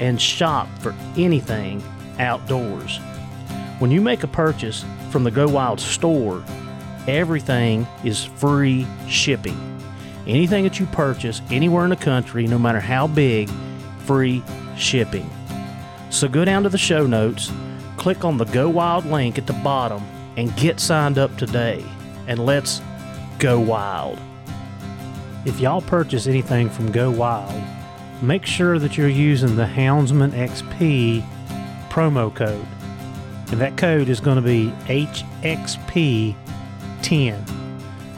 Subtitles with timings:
[0.00, 1.82] and shop for anything
[2.18, 2.98] outdoors.
[3.78, 6.42] When you make a purchase from the Go Wild store,
[7.06, 9.58] everything is free shipping.
[10.26, 13.50] Anything that you purchase anywhere in the country, no matter how big,
[14.04, 14.42] free
[14.76, 15.28] shipping.
[16.10, 17.50] So go down to the show notes,
[17.96, 20.02] click on the Go Wild link at the bottom,
[20.36, 21.84] and get signed up today.
[22.26, 22.80] And let's
[23.38, 24.18] go wild.
[25.44, 27.62] If y'all purchase anything from Go Wild,
[28.24, 31.26] make sure that you're using the Houndsman XP
[31.90, 32.66] promo code.
[33.50, 36.34] And that code is going to be HXP10.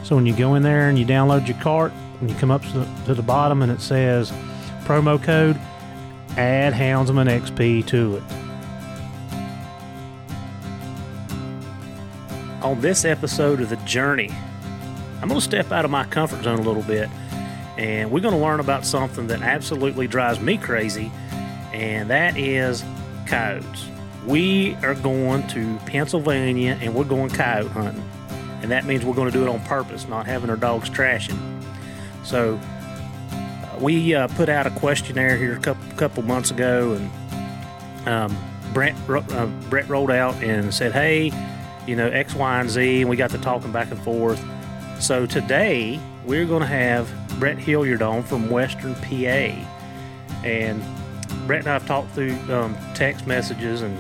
[0.04, 2.62] So when you go in there and you download your cart, and you come up
[2.62, 4.32] to the, to the bottom and it says
[4.84, 5.58] promo code,
[6.36, 8.22] add Houndsman XP to it.
[12.62, 14.30] On this episode of The Journey,
[15.20, 17.08] I'm going to step out of my comfort zone a little bit
[17.76, 21.10] and we're going to learn about something that absolutely drives me crazy,
[21.72, 22.84] and that is
[23.26, 23.88] coyotes.
[24.26, 28.02] We are going to Pennsylvania and we're going coyote hunting,
[28.62, 31.38] and that means we're going to do it on purpose, not having our dogs trashing.
[32.24, 32.58] So,
[33.30, 38.36] uh, we uh, put out a questionnaire here a couple, couple months ago, and um,
[38.72, 41.32] Brent, uh, Brett rolled out and said, Hey,
[41.86, 44.42] you know, X, Y, and Z, and we got to talking back and forth.
[44.98, 49.54] So, today we're going to have Brett Hilliard on from Western PA.
[50.44, 50.82] And
[51.46, 53.96] Brett and I have talked through um, text messages and,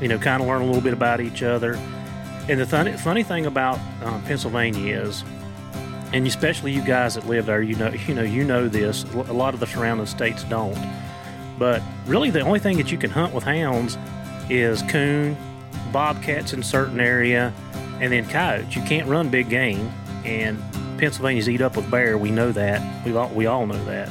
[0.00, 1.74] you know, kind of learn a little bit about each other.
[2.48, 5.22] And the funny, funny thing about um, Pennsylvania is,
[6.12, 9.04] and especially you guys that live there, you know, you know, you know this.
[9.14, 10.78] A lot of the surrounding states don't.
[11.58, 13.98] But really, the only thing that you can hunt with hounds
[14.48, 15.36] is coon,
[15.92, 17.52] bobcats in certain area,
[18.00, 18.74] and then coyotes.
[18.74, 19.92] You can't run big game,
[20.24, 20.58] and
[21.00, 22.18] Pennsylvania's eat up with bear.
[22.18, 23.06] We know that.
[23.06, 24.10] We all, we all know that.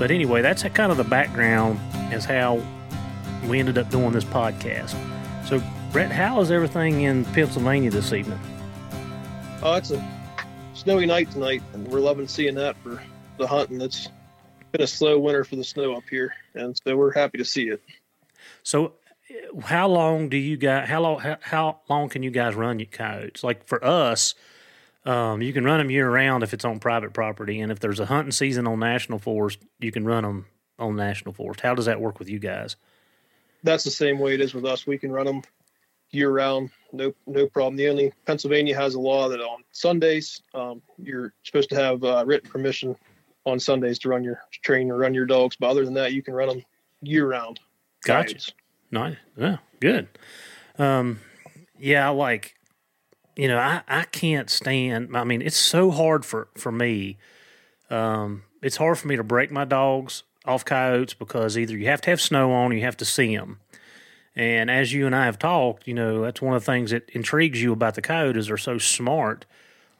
[0.00, 1.78] But anyway, that's kind of the background
[2.12, 2.60] as how
[3.46, 4.96] we ended up doing this podcast.
[5.46, 5.62] So,
[5.92, 8.40] Brett, how is everything in Pennsylvania this evening?
[9.62, 10.04] Oh, it's a
[10.74, 13.00] snowy night tonight, and we're loving seeing that for
[13.36, 13.80] the hunting.
[13.80, 14.08] It's
[14.72, 17.68] been a slow winter for the snow up here, and so we're happy to see
[17.68, 17.80] it.
[18.64, 18.94] So,
[19.62, 20.88] how long do you guys?
[20.88, 21.20] How long?
[21.20, 23.44] How, how long can you guys run your coyotes?
[23.44, 24.34] Like for us,
[25.08, 27.98] um, you can run them year round if it's on private property, and if there's
[27.98, 30.46] a hunting season on national forest, you can run them
[30.78, 31.62] on national forest.
[31.62, 32.76] How does that work with you guys?
[33.64, 34.86] That's the same way it is with us.
[34.86, 35.42] We can run them
[36.10, 37.76] year round, no no problem.
[37.76, 42.24] The only Pennsylvania has a law that on Sundays um, you're supposed to have uh,
[42.26, 42.94] written permission
[43.46, 45.56] on Sundays to run your train or run your dogs.
[45.56, 46.62] But other than that, you can run them
[47.00, 47.60] year round.
[48.04, 48.52] Gotcha.
[48.90, 49.16] Nice.
[49.38, 50.06] Yeah, good.
[50.78, 51.20] Um,
[51.78, 52.57] yeah, like
[53.38, 55.16] you know, I, I can't stand.
[55.16, 57.16] I mean, it's so hard for for me
[57.90, 62.00] um, it's hard for me to break my dogs off coyotes because either you have
[62.02, 63.60] to have snow on, or you have to see them.
[64.34, 67.08] And as you and I have talked, you know that's one of the things that
[67.10, 68.46] intrigues you about the coyotes.
[68.46, 69.46] They're so smart.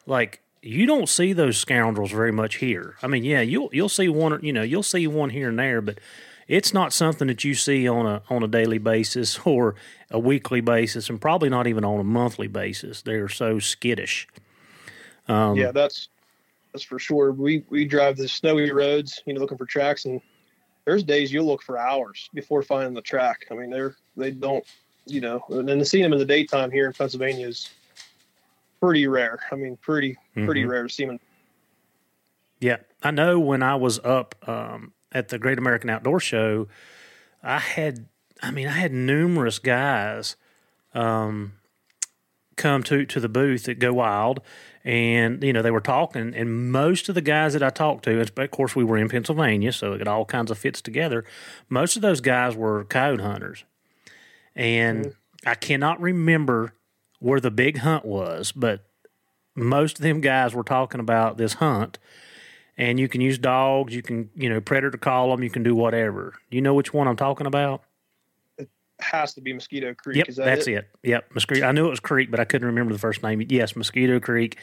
[0.06, 2.96] Like you don't see those scoundrels very much here.
[3.02, 5.80] I mean, yeah, you'll you'll see one, you know, you'll see one here and there,
[5.80, 5.98] but
[6.48, 9.74] it's not something that you see on a on a daily basis or
[10.10, 13.02] a weekly basis, and probably not even on a monthly basis.
[13.02, 14.26] They're so skittish.
[15.28, 16.08] Um, yeah, that's
[16.72, 17.32] that's for sure.
[17.32, 20.20] We we drive the snowy roads, you know, looking for tracks, and
[20.86, 23.46] there's days you'll look for hours before finding the track.
[23.50, 24.64] I mean, they're they don't,
[25.04, 27.70] you know, and then seeing them in the daytime here in Pennsylvania is
[28.80, 29.38] pretty rare.
[29.52, 30.70] I mean, pretty pretty mm-hmm.
[30.70, 31.20] rare to see them.
[32.60, 36.68] Yeah, I know when I was up um, at the Great American Outdoor Show,
[37.42, 38.06] I had,
[38.42, 40.36] I mean, I had numerous guys
[40.94, 41.52] um,
[42.56, 44.40] come to to the booth at Go Wild,
[44.84, 48.20] and you know they were talking, and most of the guys that I talked to,
[48.20, 51.24] and of course we were in Pennsylvania, so it all kinds of fits together.
[51.68, 53.64] Most of those guys were coyote hunters,
[54.54, 55.48] and mm-hmm.
[55.48, 56.74] I cannot remember
[57.20, 58.84] where the big hunt was, but
[59.54, 61.98] most of them guys were talking about this hunt
[62.78, 63.94] and you can use dogs.
[63.94, 65.42] You can, you know, predator call them.
[65.42, 66.34] You can do whatever.
[66.50, 67.82] You know which one I'm talking about?
[68.56, 68.70] It
[69.00, 70.18] has to be Mosquito Creek.
[70.18, 70.72] Yep, that that's it?
[70.74, 70.88] it?
[71.02, 71.66] Yep, Mosquito.
[71.66, 73.44] I knew it was Creek, but I couldn't remember the first name.
[73.48, 74.56] Yes, Mosquito Creek.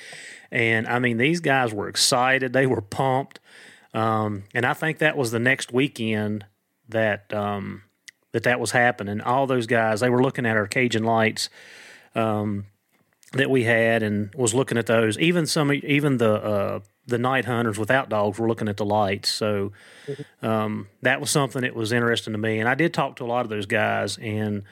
[0.49, 2.53] And I mean, these guys were excited.
[2.53, 3.41] They were pumped.
[3.93, 6.45] Um, and I think that was the next weekend
[6.87, 7.83] that um,
[8.31, 9.19] that that was happening.
[9.21, 11.49] All those guys, they were looking at our Cajun lights.
[12.13, 12.67] Um,
[13.33, 15.17] that we had and was looking at those.
[15.19, 19.29] Even some, even the uh, the night hunters without dogs were looking at the lights.
[19.29, 19.71] So
[20.07, 20.45] mm-hmm.
[20.45, 22.59] um, that was something that was interesting to me.
[22.59, 24.17] And I did talk to a lot of those guys.
[24.17, 24.63] And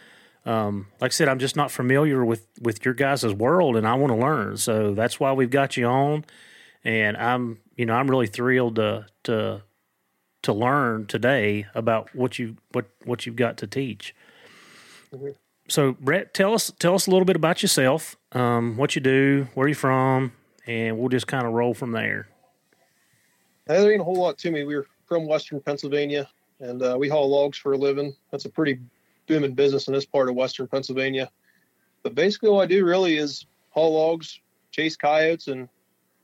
[0.46, 3.94] um, like I said, I'm just not familiar with with your guys' world, and I
[3.96, 4.58] want to learn.
[4.58, 6.26] So that's why we've got you on.
[6.84, 9.62] And I'm, you know, I'm really thrilled to to
[10.42, 14.14] to learn today about what you what what you've got to teach.
[15.14, 15.30] Mm-hmm.
[15.70, 19.48] So Brett, tell us tell us a little bit about yourself, um, what you do,
[19.54, 20.34] where you're from,
[20.68, 22.28] and we'll just kind of roll from there.
[23.66, 24.64] There ain't a whole lot to me.
[24.64, 26.30] We're from Western Pennsylvania,
[26.60, 28.16] and uh, we haul logs for a living.
[28.32, 28.80] That's a pretty
[29.28, 31.30] booming business in this part of Western Pennsylvania.
[32.04, 34.40] But basically, all I do really is haul logs,
[34.72, 35.70] chase coyotes, and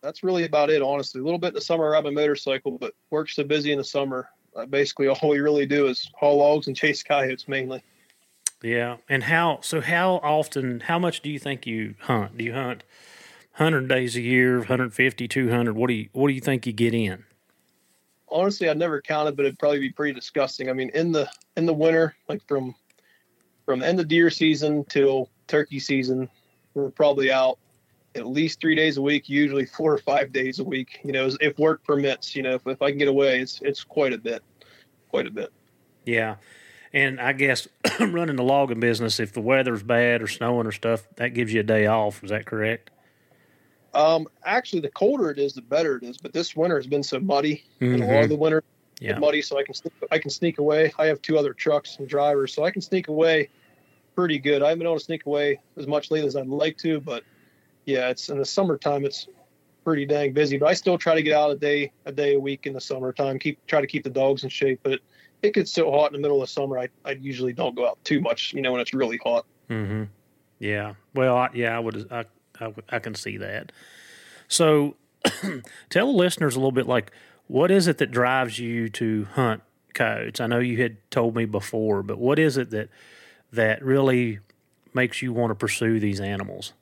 [0.01, 0.81] that's really about it.
[0.81, 3.71] Honestly, a little bit in the summer I ride my motorcycle, but work's so busy
[3.71, 4.30] in the summer.
[4.56, 7.83] Uh, basically, all we really do is haul logs and chase coyotes mainly.
[8.62, 9.59] Yeah, and how?
[9.62, 10.81] So how often?
[10.81, 12.38] How much do you think you hunt?
[12.38, 12.83] Do you hunt
[13.59, 15.75] 100 days a year, 150, 200?
[15.75, 17.25] What do you what do you think you get in?
[18.29, 20.69] Honestly, I've never counted, but it'd probably be pretty disgusting.
[20.69, 22.73] I mean, in the in the winter, like from
[23.65, 26.29] from the end of deer season till turkey season,
[26.73, 27.59] we're probably out
[28.15, 31.00] at least three days a week, usually four or five days a week.
[31.03, 32.38] You know, if work permits.
[32.38, 34.41] You know, if, if I can get away, it's it's quite a bit,
[35.09, 35.51] quite a bit.
[36.06, 36.38] Yeah,
[36.94, 37.67] and I guess
[38.00, 41.59] running the logging business, if the weather's bad or snowing or stuff, that gives you
[41.59, 42.23] a day off.
[42.23, 42.89] Is that correct?
[43.94, 46.18] Um, actually, the colder it is, the better it is.
[46.18, 47.95] But this winter has been so muddy, mm-hmm.
[47.95, 48.63] and a lot of the winter
[49.00, 49.18] yeah.
[49.18, 50.91] muddy, so I can sneak, I can sneak away.
[50.97, 53.50] I have two other trucks and drivers, so I can sneak away
[54.15, 54.62] pretty good.
[54.62, 57.24] I haven't been able to sneak away as much lately as I'd like to, but
[57.86, 59.06] yeah, it's in the summertime.
[59.06, 59.27] It's
[59.83, 62.39] pretty dang busy, but I still try to get out a day a day a
[62.39, 63.39] week in the summertime.
[63.39, 64.99] Keep try to keep the dogs in shape, but
[65.42, 66.78] it gets so hot in the middle of summer.
[66.78, 69.45] I I usually don't go out too much, you know, when it's really hot.
[69.69, 70.04] Mm-hmm.
[70.59, 70.95] Yeah.
[71.16, 72.11] Well, I, yeah, I would.
[72.11, 72.25] I
[72.59, 73.71] I, I can see that.
[74.47, 74.95] So,
[75.89, 77.11] tell the listeners a little bit like
[77.49, 79.63] what is it that drives you to hunt
[79.95, 80.39] coyotes?
[80.39, 82.89] I know you had told me before, but what is it that
[83.51, 84.39] that really
[84.94, 86.73] makes you want to pursue these animals?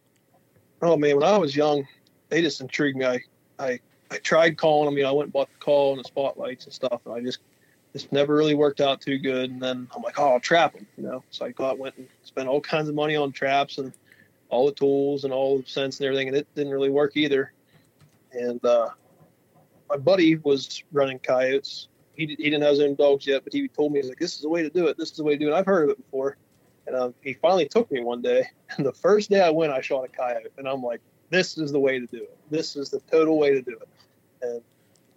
[0.82, 1.88] Oh man, when I was young,
[2.28, 3.06] they just intrigued me.
[3.06, 3.20] I
[3.58, 3.80] I,
[4.12, 4.98] I tried calling them.
[4.98, 7.22] You know, I went and bought the call and the spotlights and stuff, and I
[7.22, 7.40] just
[7.94, 9.50] just never really worked out too good.
[9.50, 10.86] And then I'm like, oh, I'll trap them.
[10.98, 13.94] You know, so I got went and spent all kinds of money on traps and
[14.50, 17.54] all the tools and all the scents and everything, and it didn't really work either.
[18.32, 18.90] And uh,
[19.90, 21.88] my buddy was running coyotes.
[22.16, 24.36] He, he didn't have his own dogs yet, but he told me, he's like, this
[24.36, 24.98] is the way to do it.
[24.98, 25.54] This is the way to do it.
[25.54, 26.38] I've heard of it before.
[26.88, 28.46] And um, he finally took me one day.
[28.78, 30.50] And the first day I went, I shot a coyote.
[30.58, 31.00] And I'm like,
[31.30, 32.38] this is the way to do it.
[32.50, 33.88] This is the total way to do it.
[34.42, 34.62] And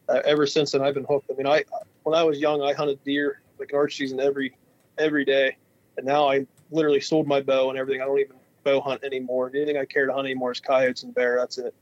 [0.09, 1.31] uh, ever since then, I've been hooked.
[1.31, 1.65] I mean, I
[2.05, 4.57] when I was young, I hunted deer like an arch season every
[4.99, 5.57] every day.
[5.97, 8.03] And now I literally sold my bow and everything.
[8.03, 9.51] I don't even bow hunt anymore.
[9.51, 11.37] The only thing I care to hunt anymore is coyotes and bear.
[11.39, 11.75] That's it.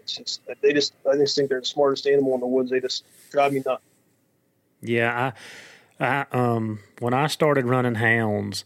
[0.00, 2.70] It's just they just I just think they're the smartest animal in the woods.
[2.70, 3.82] They just drive me nuts.
[4.82, 5.32] Yeah,
[5.98, 8.64] I, I um when I started running hounds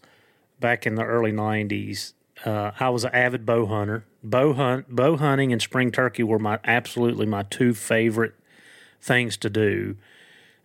[0.59, 4.05] back in the early '90s, uh, I was an avid bow hunter.
[4.25, 8.35] Bow hunt, bow hunting, and spring turkey were my absolutely my two favorite
[9.01, 9.97] things to do.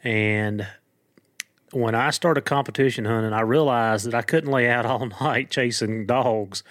[0.04, 0.68] And
[1.76, 6.06] when I started competition hunting, I realized that I couldn't lay out all night chasing
[6.06, 6.64] dogs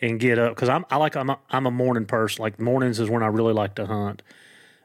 [0.00, 2.42] and get up because I'm I like I'm a, I'm a morning person.
[2.42, 4.22] Like mornings is when I really like to hunt,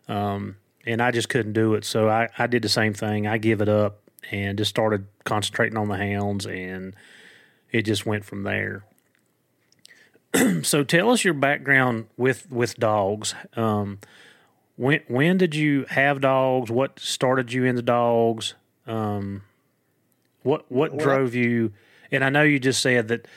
[0.08, 1.86] um, and I just couldn't do it.
[1.86, 3.28] So I I did the same thing.
[3.28, 4.00] I give it up
[4.32, 6.96] and just started concentrating on the hounds, and
[7.72, 8.84] it just went from there.
[10.62, 13.36] so tell us your background with with dogs.
[13.56, 14.00] Um,
[14.76, 16.72] when when did you have dogs?
[16.72, 18.54] What started you into dogs?
[18.88, 19.44] Um,
[20.44, 21.74] what what drove you?
[22.12, 23.28] And I know you just said that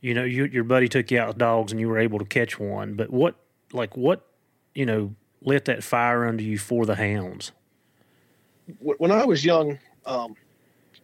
[0.00, 2.24] you know you, your buddy took you out with dogs and you were able to
[2.24, 2.94] catch one.
[2.94, 3.36] But what
[3.72, 4.26] like what
[4.74, 7.52] you know lit that fire under you for the hounds?
[8.78, 10.36] When I was young, um,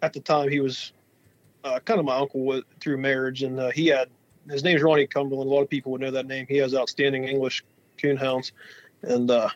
[0.03, 0.93] at the time he was
[1.65, 4.09] uh, kind of my uncle through marriage, and uh, he had
[4.49, 5.51] his name's Ronnie Cumberland.
[5.51, 6.47] A lot of people would know that name.
[6.49, 7.65] He has outstanding English
[7.99, 8.53] coonhounds,
[9.03, 9.51] and uh,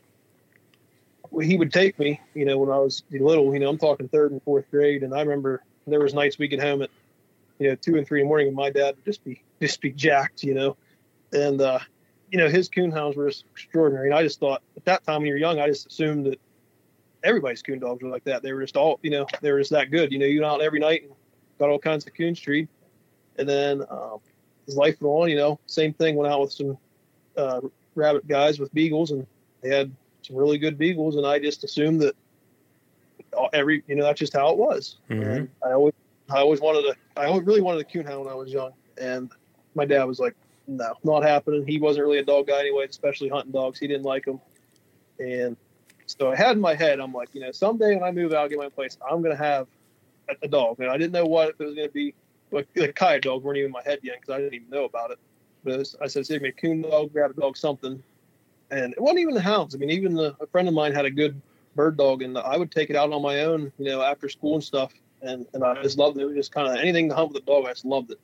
[1.40, 2.20] he would take me.
[2.34, 5.14] You know, when I was little, you know, I'm talking third and fourth grade, and
[5.14, 6.90] I remember there was nights we get home at
[7.58, 9.80] you know two and three in the morning, and my dad would just be just
[9.80, 10.76] be jacked, you know,
[11.32, 11.78] and uh,
[12.30, 14.08] you know his coon hounds were just extraordinary.
[14.08, 16.40] And I just thought at that time when you're young, I just assumed that
[17.24, 18.42] everybody's coon dogs were like that.
[18.42, 20.12] They were just all, you know, they were just that good.
[20.12, 21.12] You know, you went out every night and
[21.58, 22.68] got all kinds of coon treed.
[23.36, 24.18] And then um,
[24.68, 26.16] as life went on, you know, same thing.
[26.16, 26.78] Went out with some
[27.36, 27.60] uh,
[27.94, 29.26] rabbit guys with beagles, and
[29.62, 31.16] they had some really good beagles.
[31.16, 32.16] And I just assumed that
[33.52, 34.96] every, you know, that's just how it was.
[35.10, 35.22] Mm-hmm.
[35.22, 35.94] And I always,
[36.30, 38.72] I always wanted a, I always really wanted a coon hound when I was young.
[39.00, 39.30] And
[39.74, 40.34] my dad was like,
[40.66, 41.66] no, not happening.
[41.66, 43.78] He wasn't really a dog guy anyway, especially hunting dogs.
[43.78, 44.40] He didn't like them.
[45.18, 45.56] And
[46.06, 48.50] so I had in my head, I'm like, you know, someday when I move out,
[48.50, 49.66] get my place, I'm gonna have
[50.28, 50.80] a, a dog.
[50.80, 52.14] And I didn't know what it was gonna be.
[52.50, 54.84] Like the coyote dogs weren't even in my head yet because I didn't even know
[54.84, 55.18] about it.
[55.64, 58.02] But it was, I said, save me a coon dog, grab a dog, something.
[58.70, 59.74] And it wasn't even the hounds.
[59.74, 61.40] I mean, even the, a friend of mine had a good
[61.74, 64.54] bird dog, and I would take it out on my own, you know, after school
[64.54, 64.92] and stuff.
[65.22, 66.22] And and I just loved it.
[66.22, 67.66] It was just kind of anything to hunt with a dog.
[67.66, 68.20] I just loved it.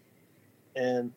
[0.74, 1.12] And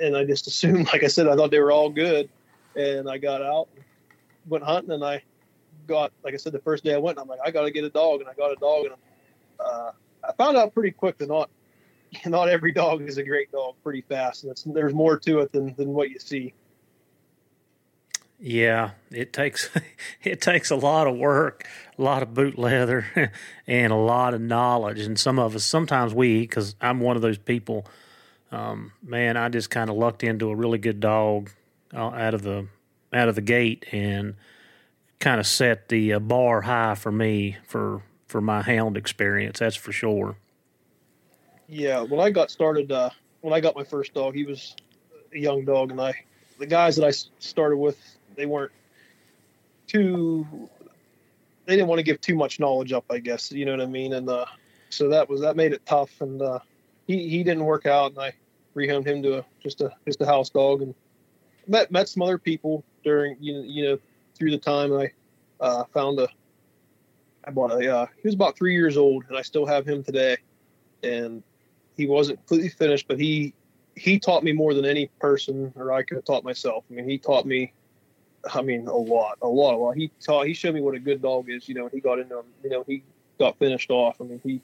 [0.00, 2.28] and I just assumed, like I said, I thought they were all good.
[2.76, 3.68] And I got out,
[4.48, 5.22] went hunting and I
[5.86, 7.84] got, like I said, the first day I went, I'm like, I got to get
[7.84, 8.94] a dog, and I got a dog, and
[9.60, 9.90] uh,
[10.26, 11.50] I found out pretty quick that not
[12.26, 15.74] not every dog is a great dog pretty fast, and there's more to it than
[15.74, 16.54] than what you see.
[18.38, 19.70] Yeah, it takes
[20.22, 21.66] it takes a lot of work,
[21.98, 23.32] a lot of boot leather,
[23.66, 25.00] and a lot of knowledge.
[25.00, 27.86] And some of us, sometimes we, because I'm one of those people.
[28.52, 31.50] Um, man, I just kind of lucked into a really good dog
[31.92, 32.68] uh, out of the
[33.12, 34.34] out of the gate and
[35.20, 39.60] kind of set the uh, bar high for me for for my hound experience.
[39.60, 40.36] That's for sure.
[41.68, 43.10] Yeah, when I got started, uh,
[43.40, 44.76] when I got my first dog, he was
[45.32, 46.14] a young dog, and I
[46.58, 48.72] the guys that I started with, they weren't
[49.86, 50.46] too.
[51.66, 53.50] They didn't want to give too much knowledge up, I guess.
[53.50, 54.12] You know what I mean?
[54.12, 54.46] And uh,
[54.90, 56.20] so that was that made it tough.
[56.20, 56.58] And uh,
[57.06, 58.34] he he didn't work out, and I
[58.76, 60.94] rehomed him to a, just a just a house dog, and
[61.66, 63.98] met met some other people during you you know
[64.34, 65.10] through the time I
[65.60, 66.28] uh, found a
[67.44, 70.02] I bought a uh, he was about three years old and I still have him
[70.02, 70.36] today
[71.02, 71.42] and
[71.96, 73.54] he wasn't completely finished but he
[73.96, 77.08] he taught me more than any person or I could have taught myself I mean
[77.08, 77.72] he taught me
[78.52, 81.00] I mean a lot a lot a lot he taught he showed me what a
[81.00, 83.02] good dog is you know he got into him you know he
[83.38, 84.60] got finished off I mean he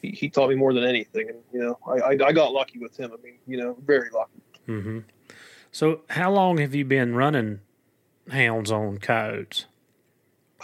[0.00, 2.78] he, he taught me more than anything and you know I, I, I got lucky
[2.78, 4.98] with him I mean you know very lucky mm-hmm.
[5.74, 7.60] So, how long have you been running
[8.30, 9.64] hounds on coyotes?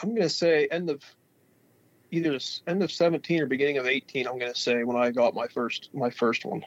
[0.02, 1.02] I'm going to say end of
[2.10, 4.28] either end of 17 or beginning of 18.
[4.28, 6.62] I'm going to say when I got my first my first one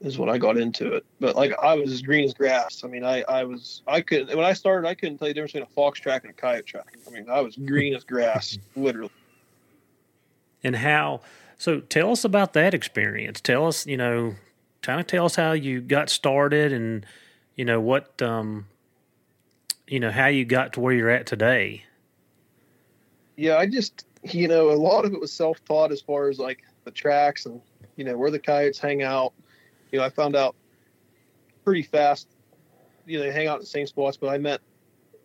[0.00, 1.04] is when I got into it.
[1.20, 2.82] But like I was as green as grass.
[2.84, 5.40] I mean, I I was I could when I started I couldn't tell you the
[5.40, 6.96] difference between a fox track and a coyote track.
[7.06, 9.10] I mean, I was green as grass, literally.
[10.62, 11.20] And how?
[11.58, 13.40] So tell us about that experience.
[13.40, 14.34] Tell us, you know,
[14.82, 17.06] kind of tell us how you got started and
[17.54, 18.66] you know what um,
[19.86, 21.84] you know how you got to where you're at today.
[23.36, 26.38] Yeah, I just you know a lot of it was self taught as far as
[26.38, 27.60] like the tracks and
[27.96, 29.32] you know where the coyotes hang out.
[29.94, 30.56] You know, I found out
[31.64, 32.26] pretty fast.
[33.06, 34.16] You know, they hang out in the same spots.
[34.16, 34.60] But I met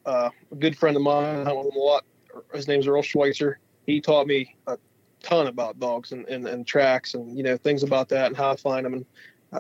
[0.06, 1.40] uh, a good friend of mine.
[1.40, 2.06] I know him a lot.
[2.54, 3.58] His name's Earl Schweitzer.
[3.88, 4.78] He taught me a
[5.24, 8.54] ton about dogs and, and, and tracks and you know things about that and how
[8.54, 9.06] to find them and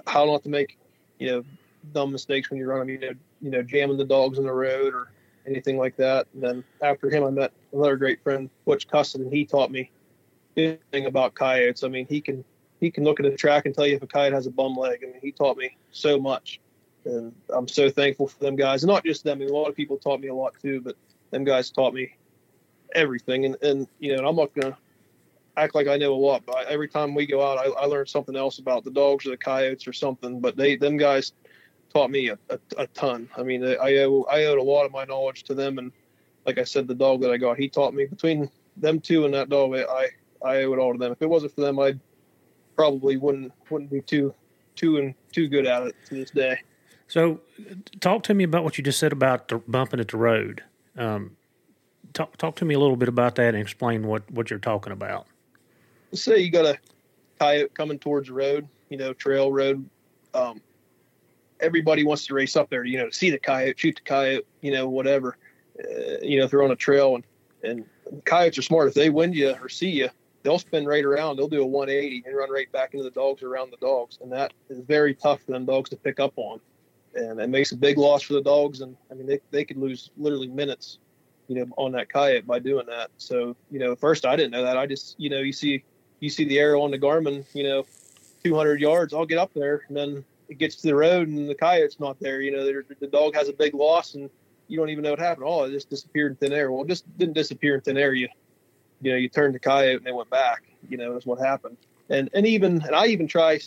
[0.05, 0.77] how not to make
[1.17, 1.43] you know
[1.91, 4.53] dumb mistakes when you run them, you know, you know, jamming the dogs in the
[4.53, 5.11] road or
[5.47, 6.27] anything like that.
[6.35, 9.89] And then after him, I met another great friend, Butch Cusson, and he taught me
[10.55, 11.83] anything about coyotes.
[11.83, 12.45] I mean, he can
[12.79, 14.75] he can look at a track and tell you if a coyote has a bum
[14.75, 14.99] leg.
[15.03, 16.59] I mean, he taught me so much,
[17.05, 18.83] and I'm so thankful for them guys.
[18.83, 19.37] And not just them.
[19.37, 20.95] I mean, a lot of people taught me a lot too, but
[21.31, 22.15] them guys taught me
[22.95, 23.45] everything.
[23.45, 24.77] And, and you know, and I'm not to
[25.57, 28.05] act like I know a lot, but every time we go out, I, I learn
[28.07, 30.39] something else about the dogs or the coyotes or something.
[30.39, 31.33] But they, them guys
[31.93, 33.29] taught me a, a, a ton.
[33.35, 35.77] I mean, I owe, I owed a lot of my knowledge to them.
[35.77, 35.91] And
[36.45, 39.33] like I said, the dog that I got, he taught me between them two and
[39.33, 39.75] that dog.
[39.75, 40.07] I,
[40.43, 41.11] I owe it all to them.
[41.11, 41.95] If it wasn't for them, I
[42.79, 44.33] probably wouldn't, wouldn't be too,
[44.77, 46.57] too and too good at it to this day.
[47.09, 47.41] So,
[47.99, 50.63] talk to me about what you just said about the bumping at the road.
[50.97, 51.35] Um,
[52.13, 54.93] talk talk to me a little bit about that and explain what what you're talking
[54.93, 55.27] about.
[56.09, 56.77] Let's say you got a
[57.37, 59.89] coyote coming towards the road, you know, trail road.
[60.33, 60.61] Um,
[61.59, 64.45] everybody wants to race up there, you know, to see the coyote, shoot the coyote,
[64.61, 65.35] you know, whatever.
[65.77, 67.25] Uh, you know, if they're on a trail and
[67.61, 67.85] and
[68.23, 68.87] coyotes are smart.
[68.87, 70.09] If they wind you or see you,
[70.43, 71.37] they'll spin right around.
[71.37, 74.31] They'll do a 180 and run right back into the dogs around the dogs, and
[74.31, 76.59] that is very tough for them dogs to pick up on
[77.15, 78.81] and it makes a big loss for the dogs.
[78.81, 80.99] And I mean, they, they could lose literally minutes,
[81.47, 83.09] you know, on that coyote by doing that.
[83.17, 84.77] So, you know, first I didn't know that.
[84.77, 85.83] I just, you know, you see,
[86.19, 87.85] you see the arrow on the Garmin, you know,
[88.43, 91.55] 200 yards, I'll get up there and then it gets to the road and the
[91.55, 92.41] coyote's not there.
[92.41, 92.65] You know,
[92.99, 94.29] the dog has a big loss and
[94.67, 95.45] you don't even know what happened.
[95.47, 96.71] Oh, it just disappeared in thin air.
[96.71, 98.13] Well, it just didn't disappear in thin air.
[98.13, 98.29] You,
[99.01, 101.77] you know, you turned the coyote and they went back, you know, is what happened.
[102.09, 103.59] And, and even, and I even try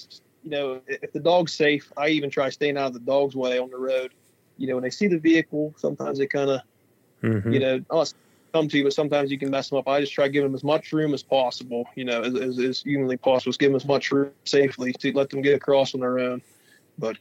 [0.43, 3.59] you know, if the dog's safe, I even try staying out of the dog's way
[3.59, 4.13] on the road.
[4.59, 6.61] You know, when they see the vehicle, sometimes they kind of,
[7.23, 7.53] mm-hmm.
[7.53, 8.05] you know,
[8.53, 9.89] come to you, but sometimes you can mess them up.
[9.89, 12.83] I just try give them as much room as possible, you know, as, as, as
[12.83, 13.51] humanly possible.
[13.51, 16.43] Just give them as much room safely to let them get across on their own.
[16.99, 17.17] But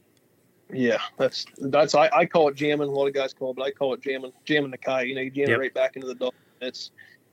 [0.74, 2.90] yeah, that's that's I, I call it jamming.
[2.90, 5.08] A lot of guys call it, but I call it jamming, jamming the kite.
[5.08, 5.58] You know, you jam yep.
[5.58, 6.34] it right back into the dog.
[6.62, 6.92] It's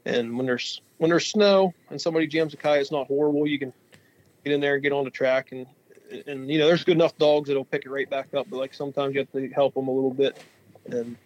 [0.09, 3.47] and when there's when there's snow and somebody jams a kite, it's not horrible.
[3.47, 3.73] You can
[4.45, 5.67] get in there and get on the track and
[6.27, 8.73] and you know, there's good enough dogs that'll pick it right back up, but like
[8.73, 10.43] sometimes you have to help them a little bit.
[10.87, 11.17] And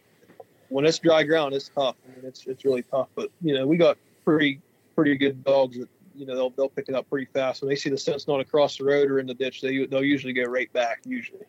[0.68, 1.94] when it's dry ground, it's tough.
[2.04, 3.08] I mean, it's it's really tough.
[3.14, 4.60] But you know, we got pretty
[4.96, 7.62] pretty good dogs that you know they'll they'll pick it up pretty fast.
[7.62, 10.04] When they see the scent's not across the road or in the ditch, they they'll
[10.04, 11.46] usually go right back usually.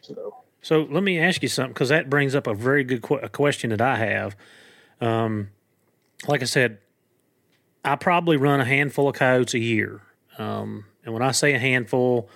[0.00, 0.36] So.
[0.60, 3.28] So let me ask you something because that brings up a very good qu- a
[3.28, 4.36] question that I have.
[5.00, 5.50] Um,
[6.26, 6.78] like I said,
[7.84, 10.02] I probably run a handful of coyotes a year.
[10.36, 12.28] Um, and when I say a handful,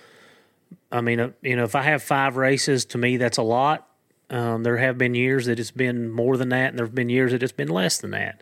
[0.91, 3.87] I mean, uh, you know, if I have five races, to me, that's a lot.
[4.29, 7.09] Um, there have been years that it's been more than that, and there have been
[7.09, 8.41] years that it's been less than that.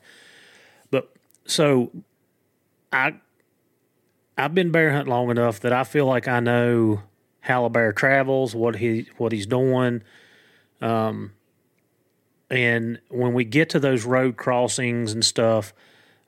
[0.89, 1.13] But
[1.45, 1.91] so
[2.93, 3.15] I
[4.37, 7.03] I've been bear hunting long enough that I feel like I know
[7.41, 10.03] how a bear travels, what he what he's doing.
[10.79, 11.33] Um,
[12.51, 15.73] and when we get to those road crossings and stuff,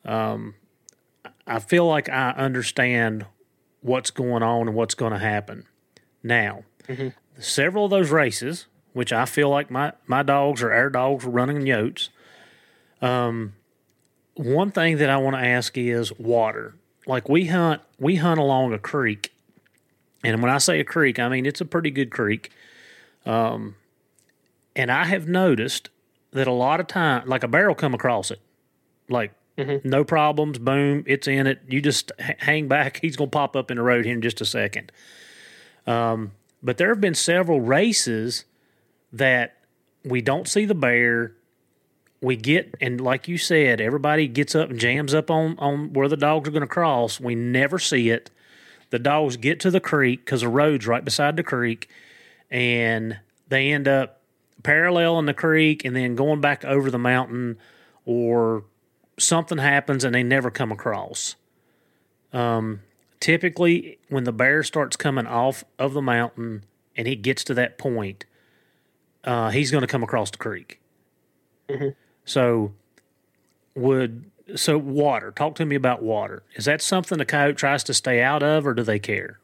[0.06, 0.56] um,
[1.46, 3.26] I feel like I understand
[3.82, 5.66] what's going on and what's going to happen.
[6.24, 7.10] Now, mm-hmm.
[7.38, 11.32] several of those races, which I feel like my, my dogs or our dogs were
[11.32, 12.08] running yotes.
[13.02, 13.56] Um,
[14.36, 16.76] one thing that I want to ask is water.
[17.06, 19.34] Like we hunt, we hunt along a creek,
[20.24, 22.50] and when I say a creek, I mean it's a pretty good creek.
[23.26, 23.76] Um,
[24.74, 25.90] and I have noticed
[26.34, 28.40] that a lot of time, like a barrel come across it,
[29.10, 29.88] like mm-hmm.
[29.88, 31.62] no problems, boom, it's in it.
[31.68, 34.46] You just hang back, he's gonna pop up in the road here in just a
[34.46, 34.92] second.
[35.86, 38.46] Um, but there have been several races
[39.12, 39.58] that
[40.04, 41.34] we don't see the bear.
[42.22, 46.08] We get and like you said, everybody gets up and jams up on on where
[46.08, 47.20] the dogs are going to cross.
[47.20, 48.32] We never see it.
[48.92, 51.90] The dogs get to the creek because the road's right beside the creek,
[52.50, 53.20] and
[53.50, 54.23] they end up
[54.64, 57.58] paralleling the creek and then going back over the mountain,
[58.06, 58.64] or
[59.18, 61.36] something happens and they never come across.
[62.32, 62.82] Um,
[63.20, 67.78] typically when the bear starts coming off of the mountain and he gets to that
[67.78, 68.26] point,
[69.24, 70.80] uh, he's going to come across the creek.
[71.70, 71.90] Mm-hmm.
[72.26, 72.74] So,
[73.76, 75.32] would so water?
[75.32, 76.44] Talk to me about water.
[76.56, 79.40] Is that something a coyote tries to stay out of, or do they care?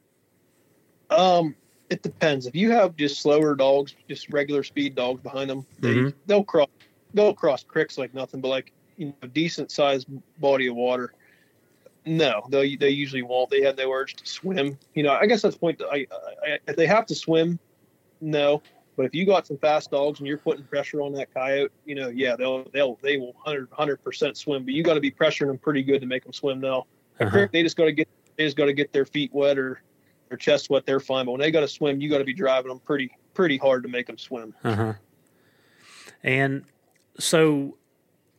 [1.09, 1.55] Um,
[1.89, 2.45] it depends.
[2.45, 6.17] If you have just slower dogs, just regular speed dogs behind them, they mm-hmm.
[6.25, 6.69] they'll cross
[7.13, 8.41] they'll cross creeks like nothing.
[8.41, 10.07] But like you know, decent sized
[10.39, 11.13] body of water,
[12.05, 13.49] no, they they usually won't.
[13.49, 14.77] They have no urge to swim.
[14.93, 15.81] You know, I guess that's the point.
[15.91, 16.07] I,
[16.43, 17.59] I, if they have to swim,
[18.21, 18.61] no.
[18.95, 21.95] But if you got some fast dogs and you're putting pressure on that coyote, you
[21.95, 24.65] know, yeah, they'll they'll they will 100 percent swim.
[24.65, 26.59] But you got to be pressuring them pretty good to make them swim.
[26.59, 26.85] Now,
[27.19, 27.47] uh-huh.
[27.51, 29.81] they just got to get they just got to get their feet wet or
[30.29, 30.85] their chest wet.
[30.85, 31.25] They're fine.
[31.25, 33.83] But when they got to swim, you got to be driving them pretty pretty hard
[33.83, 34.53] to make them swim.
[34.63, 34.93] Uh huh.
[36.23, 36.65] And
[37.17, 37.77] so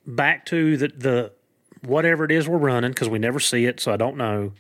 [0.07, 1.33] back to the the
[1.83, 4.53] whatever it is we're running because we never see it, so I don't know.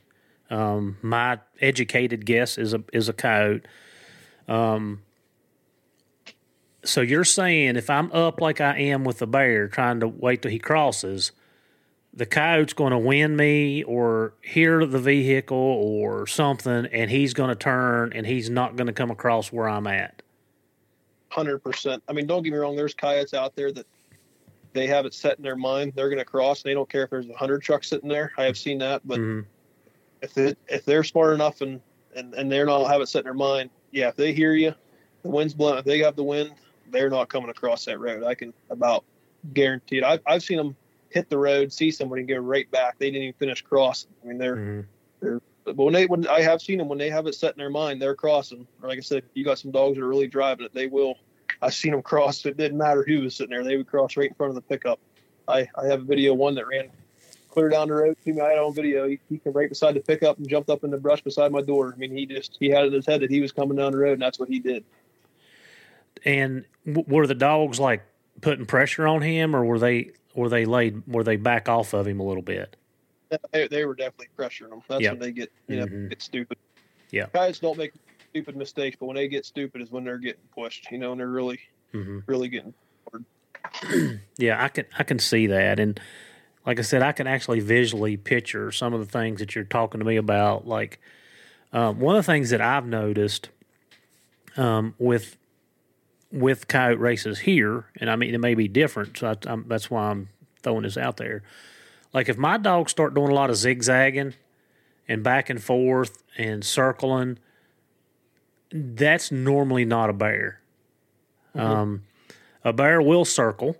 [0.50, 3.66] Um, my educated guess is a is a coyote.
[4.48, 5.02] Um,
[6.84, 10.42] so you're saying if I'm up like I am with the bear, trying to wait
[10.42, 11.32] till he crosses,
[12.12, 17.50] the coyote's going to win me or hear the vehicle or something, and he's going
[17.50, 20.22] to turn and he's not going to come across where I'm at.
[21.28, 22.02] Hundred percent.
[22.08, 22.74] I mean, don't get me wrong.
[22.74, 23.86] There's coyotes out there that
[24.72, 26.62] they have it set in their mind they're going to cross.
[26.62, 28.32] And they don't care if there's a hundred trucks sitting there.
[28.36, 29.46] I have seen that, but Mhm.
[30.22, 31.80] if it, if they're smart enough and,
[32.16, 34.74] and and they're not have it set in their mind, yeah, if they hear you,
[35.22, 35.78] the wind's blowing.
[35.78, 36.52] If they have the wind,
[36.90, 38.24] they're not coming across that road.
[38.24, 39.04] I can about
[39.54, 40.04] guarantee it.
[40.04, 40.76] I've I've seen them
[41.10, 42.98] hit the road, see somebody, and go right back.
[42.98, 44.10] They didn't even finish crossing.
[44.22, 45.40] I mean, they're Mhm.
[45.64, 47.70] but when they when I have seen them when they have it set in their
[47.70, 48.66] mind, they're crossing.
[48.82, 50.74] Or like I said, you got some dogs that are really driving it.
[50.74, 51.16] They will.
[51.60, 52.46] I've seen them cross.
[52.46, 53.64] It didn't matter who was sitting there.
[53.64, 54.98] They would cross right in front of the pickup.
[55.46, 56.90] I I have a video one that ran
[57.50, 58.40] clear down the road to me.
[58.40, 59.08] I had on video.
[59.08, 61.60] He, he came right beside the pickup and jumped up in the brush beside my
[61.60, 61.92] door.
[61.94, 63.92] I mean, he just he had it in his head that he was coming down
[63.92, 64.84] the road, and that's what he did.
[66.24, 68.02] And w- were the dogs like
[68.40, 72.06] putting pressure on him, or were they were they laid were they back off of
[72.06, 72.76] him a little bit?
[73.52, 74.82] They, they were definitely pressuring him.
[74.88, 75.12] That's Yep.
[75.12, 76.08] when they get you know Mhm.
[76.08, 76.58] get stupid.
[77.10, 77.26] Yeah.
[77.32, 77.92] guys don't make
[78.30, 80.90] stupid mistakes, but when they get stupid is when they're getting pushed.
[80.90, 81.60] You know, and they're really
[81.92, 82.74] hmm really getting
[84.38, 86.00] Yeah, I can I can see that, and
[86.66, 89.98] like I said, I can actually visually picture some of the things that you're talking
[89.98, 90.66] to me about.
[90.66, 91.00] Like
[91.72, 93.48] um, one of the things that I've noticed
[94.56, 95.36] um, with
[96.32, 99.90] with coyote races here, and I mean it may be different, so I, I'm, that's
[99.90, 100.28] why I'm
[100.62, 101.42] throwing this out there.
[102.12, 104.34] Like if my dogs start doing a lot of zigzagging
[105.08, 107.38] and back and forth and circling,
[108.72, 110.60] that's normally not a bear.
[111.54, 112.04] Um,
[112.64, 113.76] a bear will circle,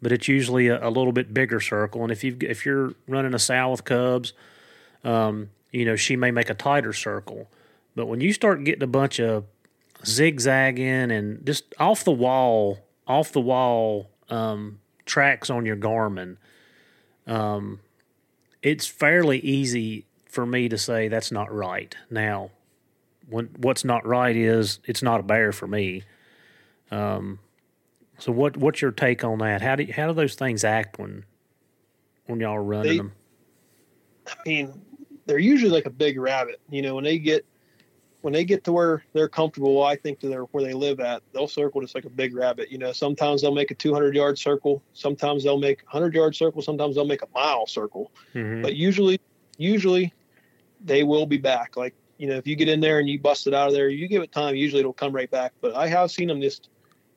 [0.00, 2.02] but it's usually a, a little bit bigger circle.
[2.02, 4.32] And if you if you're running a sow with cubs,
[5.02, 7.48] um, you know she may make a tighter circle.
[7.96, 9.44] But when you start getting a bunch of
[10.06, 16.36] zigzagging and just off the wall, off the wall um, tracks on your Garmin,
[17.26, 17.80] um,
[18.62, 21.94] it's fairly easy for me to say that's not right.
[22.10, 22.50] Now,
[23.28, 26.02] when what's not right is it's not a bear for me.
[26.90, 27.38] Um,
[28.18, 29.60] so what what's your take on that?
[29.62, 31.24] How do how do those things act when
[32.26, 33.12] when y'all are running They- them?
[34.26, 34.82] I mean,
[35.26, 36.60] they're usually like a big rabbit.
[36.70, 37.44] You know, when they get
[38.24, 41.22] when they get to where they're comfortable, I think to their where they live at,
[41.34, 42.72] they'll circle just like a big rabbit.
[42.72, 46.62] You know, sometimes they'll make a 200 yard circle, sometimes they'll make 100 yard circle,
[46.62, 48.10] sometimes they'll make a mile circle.
[48.34, 48.62] Mhm.
[48.62, 49.20] But usually,
[49.58, 50.10] usually
[50.82, 51.76] they will be back.
[51.76, 53.90] Like you know, if you get in there and you bust it out of there,
[53.90, 54.56] you give it time.
[54.56, 55.52] Usually it'll come right back.
[55.60, 56.70] But I have seen them just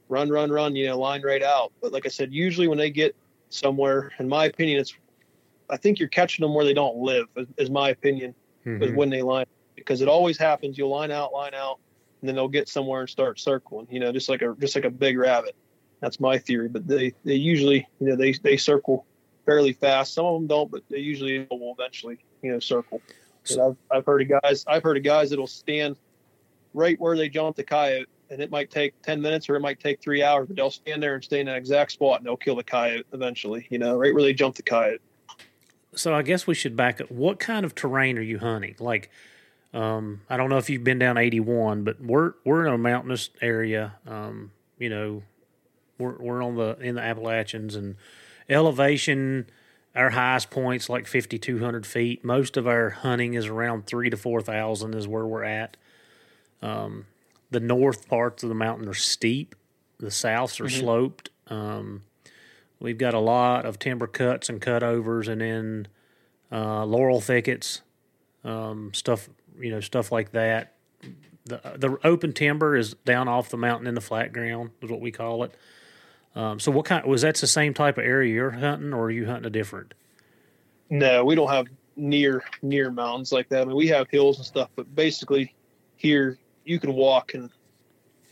[0.09, 0.75] run, run, run.
[0.75, 1.71] You know, line right out.
[1.81, 3.15] But like I said, usually when they get
[3.49, 4.93] somewhere, in my opinion, it's
[5.69, 7.27] I think you're catching them where they don't live.
[7.37, 8.95] Is, is my opinion is Mhm.
[8.95, 9.45] when they line
[9.77, 10.77] because it always happens.
[10.77, 11.79] You'll line out, line out,
[12.21, 13.87] and then they'll get somewhere and start circling.
[13.89, 15.55] You know, just like a just like a big rabbit.
[16.01, 16.67] That's my theory.
[16.67, 19.05] But they they usually you know they they circle
[19.45, 20.13] fairly fast.
[20.13, 23.01] Some of them don't, but they usually will eventually you know circle.
[23.49, 25.95] And I've I've heard of guys I've heard of guys that'll stand
[26.73, 28.07] right where they jump the coyote.
[28.29, 31.01] And it might take ten minutes, or it might take three hours, but they'll stand
[31.01, 33.65] there and stay in that exact spot, and they'll kill the coyote eventually.
[33.69, 34.99] You know, right where they jump the coyote.
[35.95, 37.09] So I guess we should back up.
[37.09, 38.75] What kind of terrain are you hunting?
[38.79, 39.09] Like,
[39.73, 42.77] um, I don't know if you've been down eighty one, but we're we're in a
[42.77, 43.95] mountainous area.
[44.07, 45.23] Um, you know,
[45.97, 47.95] we're we're on the in the Appalachians and
[48.49, 49.49] elevation.
[49.95, 52.23] Our highest points like fifty two hundred feet.
[52.23, 55.75] Most of our hunting is around three to four thousand is where we're at.
[56.61, 57.05] Um,
[57.49, 59.55] the north parts of the mountain are steep.
[59.99, 61.29] The souths are sloped.
[61.47, 62.03] Um,
[62.79, 65.87] we've got a lot of timber cuts and cutovers, and then
[66.51, 67.81] uh, laurel thickets,
[68.43, 70.75] um, stuff you know, stuff like that.
[71.45, 75.01] The the open timber is down off the mountain in the flat ground is what
[75.01, 75.55] we call it.
[76.35, 79.11] Um, so what kind was that the same type of area you're hunting, or are
[79.11, 79.93] you hunting a different?
[80.89, 83.61] No, we don't have near near mountains like that.
[83.61, 85.53] I mean, we have hills and stuff, but basically
[85.95, 87.49] here you can walk in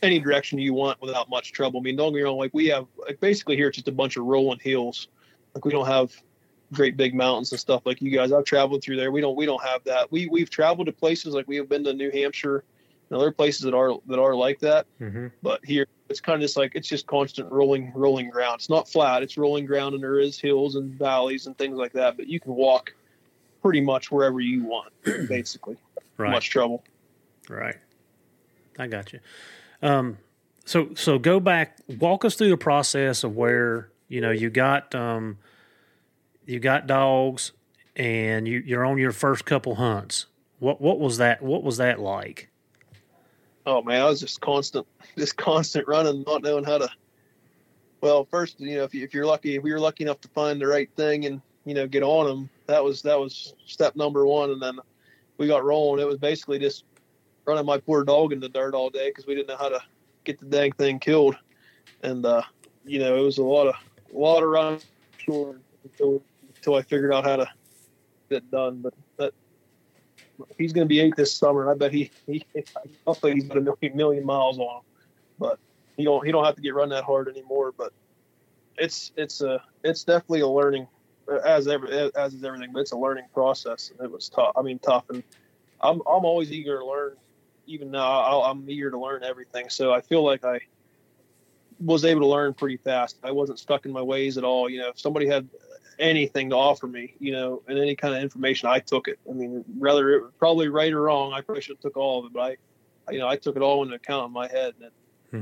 [0.02, 1.80] any direction you want without much trouble.
[1.80, 2.38] I mean, don't get me wrong.
[2.38, 5.08] Like we have, like basically here it's just a bunch of rolling hills.
[5.54, 6.12] Like we don't have
[6.74, 8.32] great big mountains and stuff like you guys.
[8.32, 9.12] I've traveled through there.
[9.12, 10.12] We don't we don't have that.
[10.12, 12.64] We we've traveled to places like we have been to New Hampshire
[13.10, 14.86] and other places that are that are like that.
[15.00, 15.28] Mm-hmm.
[15.42, 18.56] But here it's kind of just like it's just constant rolling rolling ground.
[18.60, 19.24] It's not flat.
[19.24, 22.18] It's rolling ground, and there is hills and valleys and things like that.
[22.18, 22.94] But you can walk
[23.62, 25.78] pretty much wherever you want, basically.
[26.18, 26.32] Right.
[26.32, 26.84] Much trouble.
[27.50, 27.76] Right.
[28.78, 29.20] I got you.
[29.82, 30.18] Um,
[30.66, 34.94] so so go back, walk us through the process of where you know you got
[34.96, 35.38] um,
[36.46, 37.52] you got dogs,
[37.96, 40.28] and you you're on your first couple hunts.
[40.60, 41.42] What what was that?
[41.42, 42.50] What was that like?
[43.66, 44.86] Oh man, I was just constant,
[45.18, 46.90] just constant running, not knowing how to.
[48.02, 50.28] Well, first, you know, if, you, if you're lucky, if we were lucky enough to
[50.28, 52.50] find the right thing and you know, get on them.
[52.68, 54.80] That was that was step number one, and then
[55.38, 56.02] we got rolling.
[56.02, 56.86] It was basically just
[57.46, 59.80] running my poor dog in the dirt all day because we didn't know how to
[60.24, 61.36] get the dang thing killed,
[62.04, 62.44] and uh,
[62.86, 63.76] you know, it was a lot of
[64.14, 64.82] a lot of running
[66.66, 67.50] until I figured out how to
[68.30, 68.82] get done.
[68.82, 69.34] But that
[70.58, 72.46] he's going to be eight this summer, I bet he he
[73.06, 74.84] hopefully he's got a million million miles on him,
[75.38, 75.60] but
[75.96, 77.72] he don't he don't have to get run that hard anymore.
[77.72, 77.94] But
[78.78, 80.88] it's it's a it's definitely a learning
[81.46, 84.54] as every as is everything, but it's a learning process, and it was tough.
[84.56, 85.24] I mean, tough, and
[85.82, 87.16] I'm I'm always eager to learn.
[87.68, 89.70] Even now, i am eager to learn everything.
[89.70, 90.60] So I feel like I
[91.80, 93.18] was able to learn pretty fast.
[93.24, 94.70] I wasn't stuck in my ways at all.
[94.70, 95.50] You know, if somebody had
[96.00, 99.20] anything to offer me, you know, and any kind of information, I took it.
[99.30, 102.20] I mean, whether it was probably right or wrong, I probably should have took all
[102.20, 102.58] of it, but
[103.08, 104.92] I, you know, I took it all into account in my head, and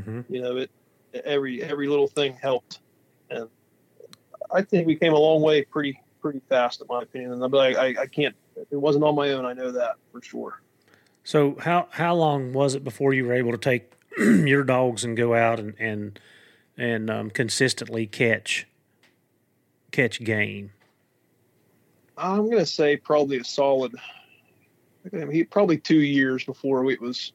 [0.04, 0.34] mm-hmm.
[0.34, 0.72] you know, it
[1.24, 2.80] every every little thing helped,
[3.30, 3.48] and
[4.52, 7.32] I think we came a long way pretty pretty fast, in my opinion.
[7.34, 8.36] And but I, I can't.
[8.56, 9.46] It wasn't on my own.
[9.46, 10.62] I know that for sure.
[11.24, 15.16] So how how long was it before you were able to take your dogs and
[15.16, 16.20] go out and and
[16.78, 18.68] and um, consistently catch
[19.94, 20.72] catch game?
[22.18, 23.96] I'm gonna say probably a solid.
[25.14, 27.34] I mean, probably two years before it was,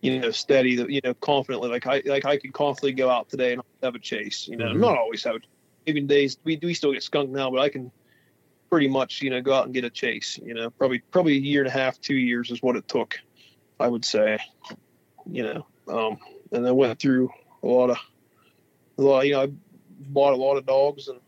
[0.00, 0.70] you know, steady.
[0.70, 1.70] You know, confidently.
[1.70, 4.46] Like I like I could confidently go out today and have a chase.
[4.48, 4.80] You know, mm-hmm.
[4.80, 5.36] not always have.
[5.86, 7.90] Even days we we still get skunked now, but I can
[8.70, 10.38] pretty much you know go out and get a chase.
[10.42, 13.18] You know, probably probably a year and a half, two years is what it took.
[13.78, 14.38] I would say.
[15.30, 16.18] You know, um,
[16.52, 17.30] and then went through
[17.62, 17.98] a lot of
[18.98, 19.26] a lot.
[19.26, 19.48] You know, I
[19.98, 21.20] bought a lot of dogs and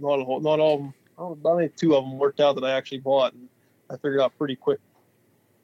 [0.00, 1.46] not a, not all of them.
[1.46, 3.48] I think two of them worked out that I actually bought, and
[3.90, 4.80] I figured out pretty quick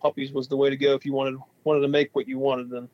[0.00, 2.70] puppies was the way to go if you wanted wanted to make what you wanted.
[2.72, 2.88] And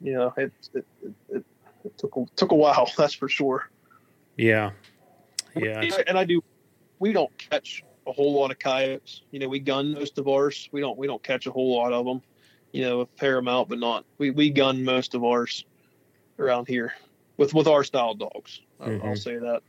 [0.00, 1.44] you know, it it, it, it,
[1.84, 3.68] it took a, took a while, that's for sure.
[4.36, 4.70] Yeah,
[5.54, 5.82] yeah.
[6.06, 6.42] And I do.
[6.98, 9.22] We don't catch a whole lot of coyotes.
[9.30, 10.68] You know, we gun most of ours.
[10.72, 12.22] We don't we don't catch a whole lot of them.
[12.72, 14.04] You know, a fair amount, but not.
[14.18, 15.64] We we gun most of ours
[16.38, 16.94] around here
[17.36, 18.60] with with our style dogs.
[18.80, 19.06] Mm-hmm.
[19.06, 19.62] I'll say that.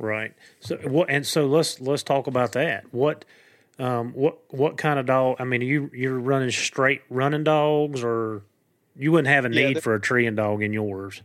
[0.00, 0.32] Right.
[0.60, 1.10] So what?
[1.10, 2.84] And so let's let's talk about that.
[2.90, 3.26] What?
[3.78, 5.36] Um, what what kind of dog?
[5.38, 8.40] I mean, you you're running straight running dogs, or
[8.96, 11.20] you wouldn't have a need yeah, for a treeing dog in yours?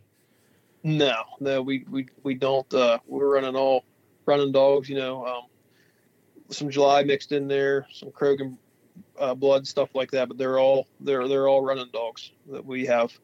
[0.84, 2.72] No, no, we we we don't.
[2.74, 3.86] Uh, we're running all
[4.26, 4.90] running dogs.
[4.90, 5.44] You know, um,
[6.50, 8.58] some July mixed in there, some Krogan
[9.18, 10.28] uh, blood stuff like that.
[10.28, 13.18] But they're all they're they're all running dogs that we have,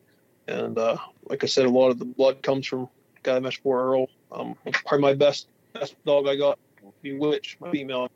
[0.47, 2.87] and uh, like I said, a lot of the blood comes from
[3.21, 4.07] guy meshed for Earl.
[4.31, 6.59] Um, probably my best best dog I got,
[7.03, 8.09] Witch, my female.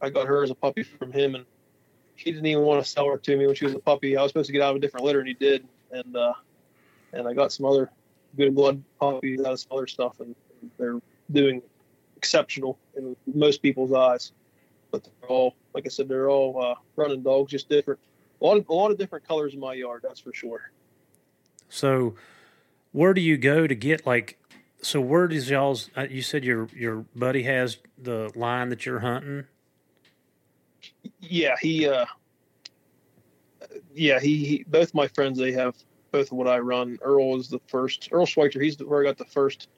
[0.00, 1.44] I got her as a puppy from him, and
[2.14, 4.16] he didn't even want to sell her to me when she was a puppy.
[4.16, 5.66] I was supposed to get out of a different litter, and he did.
[5.90, 6.34] And uh,
[7.12, 7.90] and I got some other
[8.36, 10.34] good blood puppies out of some other stuff, and
[10.78, 11.00] they're
[11.30, 11.62] doing
[12.16, 14.32] exceptional in most people's eyes.
[14.90, 18.00] But they're all, like I said, they're all uh, running dogs, just different.
[18.40, 20.70] A lot of a lot of different colors in my yard, that's for sure.
[21.68, 22.14] So,
[22.92, 24.37] where do you go to get like
[24.82, 25.90] so where does y'all's?
[25.96, 29.44] Uh, you said your your buddy has the line that you're hunting.
[31.20, 31.88] Yeah, he.
[31.88, 32.06] uh
[33.94, 34.64] Yeah, he, he.
[34.66, 35.74] Both my friends, they have
[36.12, 36.98] both of what I run.
[37.02, 38.08] Earl is the first.
[38.12, 39.68] Earl Schweitzer, he's where I got the first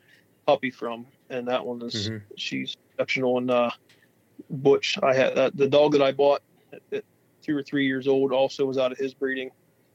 [0.46, 2.18] puppy from, and that one is mm-hmm.
[2.36, 3.38] she's exceptional.
[3.38, 3.70] And uh,
[4.50, 7.04] Butch, I had uh, the dog that I bought at, at,
[7.42, 9.50] two or three years old, also was out of his breeding,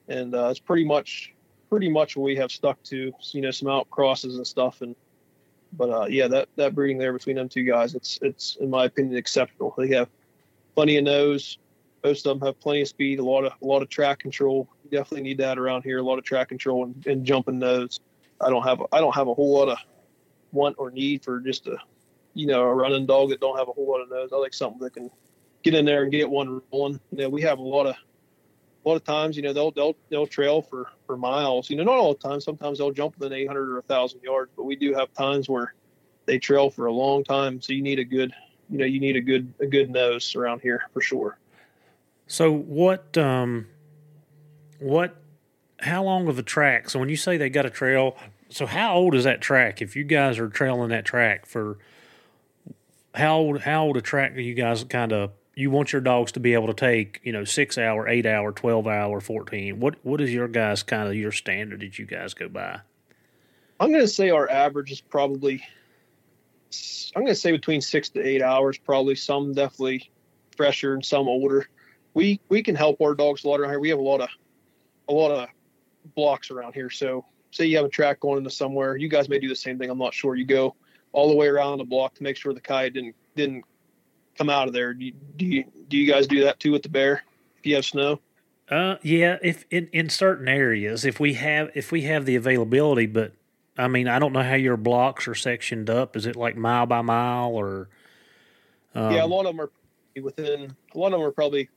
[0.08, 1.35] and uh, it's pretty much
[1.76, 3.12] pretty much what we have stuck to.
[3.34, 4.96] You know, some out crosses and stuff, and
[5.74, 8.86] but uh, yeah, that that breeding there between them two guys, it's it's in my
[8.86, 9.76] opinion exceptional.
[9.78, 10.08] They have
[10.74, 11.58] plenty of nose.
[12.02, 14.70] Most of them have plenty of speed, a lot of a lot of track control.
[14.86, 15.98] You definitely need that around here.
[15.98, 18.00] A lot of track control and, and jumping nose.
[18.40, 19.78] I don't have I don't have a whole lot of
[20.54, 21.76] want or need for just a
[22.36, 24.30] you know a running dog that don't have a whole lot of nose.
[24.32, 25.12] I like something that can
[25.62, 27.02] get in there and get one rolling.
[27.12, 27.96] You know, we have a lot of
[28.86, 31.70] a lot of times, you know, they'll they'll they'll trail for for miles.
[31.70, 32.40] You know, not all the time.
[32.40, 35.74] Sometimes they'll jump within 800 or 1,000 yards, but we do have times where
[36.26, 37.62] they trail for a long time.
[37.62, 38.32] So you need a good,
[38.70, 41.38] you know, you need a good a good nose around here for sure.
[42.28, 43.68] So what um
[44.80, 45.16] what
[45.80, 46.90] how long of a track?
[46.90, 48.16] So when you say they got a trail,
[48.50, 49.82] so how old is that track?
[49.82, 51.80] If you guys are trailing that track for
[53.16, 56.34] how old how old a track do you guys kind of you want your dogs
[56.34, 59.80] to be able to take, you know, six hour, eight hour, twelve hour, fourteen.
[59.80, 62.82] What what is your guys kind of your standard that you guys go by?
[63.80, 65.64] I'm going to say our average is probably.
[67.16, 68.78] I'm going to say between six to eight hours.
[68.78, 70.12] Probably some definitely
[70.58, 71.70] fresher and some older.
[72.14, 73.80] We we can help our dogs a lot around here.
[73.80, 74.30] We have a lot of
[75.08, 75.50] a lot of
[76.16, 76.90] blocks around here.
[76.90, 79.78] So say you have a track going into somewhere, you guys may do the same
[79.78, 79.90] thing.
[79.90, 80.36] I'm not sure.
[80.36, 80.76] You go
[81.14, 83.64] all the way around the block to make sure the coyote didn't didn't
[84.38, 84.94] come out of there.
[84.94, 87.24] Do you, do you do you guys do that too with the bear
[87.58, 88.20] if you have snow?
[88.70, 93.06] Uh, yeah, if in, in certain areas, if we have if we have the availability,
[93.06, 93.34] but
[93.78, 96.16] I mean, I don't know how your blocks are sectioned up.
[96.16, 97.90] Is it like mile by mile or?
[98.96, 99.72] Um, yeah, a lot of them are
[100.22, 100.76] within.
[100.94, 101.70] A lot of them are probably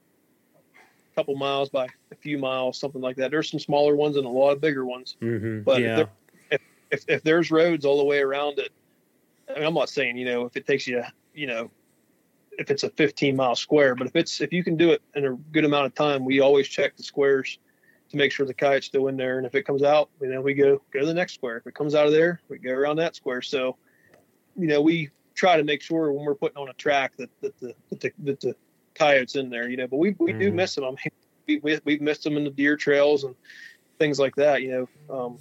[0.72, 3.30] a couple miles by a few miles, something like that.
[3.30, 5.16] There's some smaller ones and a lot of bigger ones.
[5.20, 6.00] Mm-hmm, but yeah.
[6.00, 6.08] if,
[6.50, 8.70] if, if if there's roads all the way around it,
[9.50, 11.02] I mean, I'm not saying you know if it takes you
[11.34, 11.70] you know
[12.58, 15.24] if it's a 15 mile square, but if it's if you can do it in
[15.24, 17.58] a good amount of time, we always check the squares
[18.10, 19.38] to make sure the kite's still in there.
[19.38, 21.56] And if it comes out, then we go go to the next square.
[21.56, 23.42] If it comes out of there, we go around that square.
[23.42, 23.76] So,
[24.56, 27.58] you know, we try to make sure when we're putting on a track that, that
[27.60, 28.56] the that the, that the
[28.94, 29.68] coyotes in there.
[29.68, 30.40] You know, but we we mm.
[30.40, 30.84] do miss them.
[30.84, 30.96] I mean,
[31.46, 33.36] we, we we've missed them in the deer trails and
[33.98, 34.62] things like that.
[34.62, 35.38] You know, um,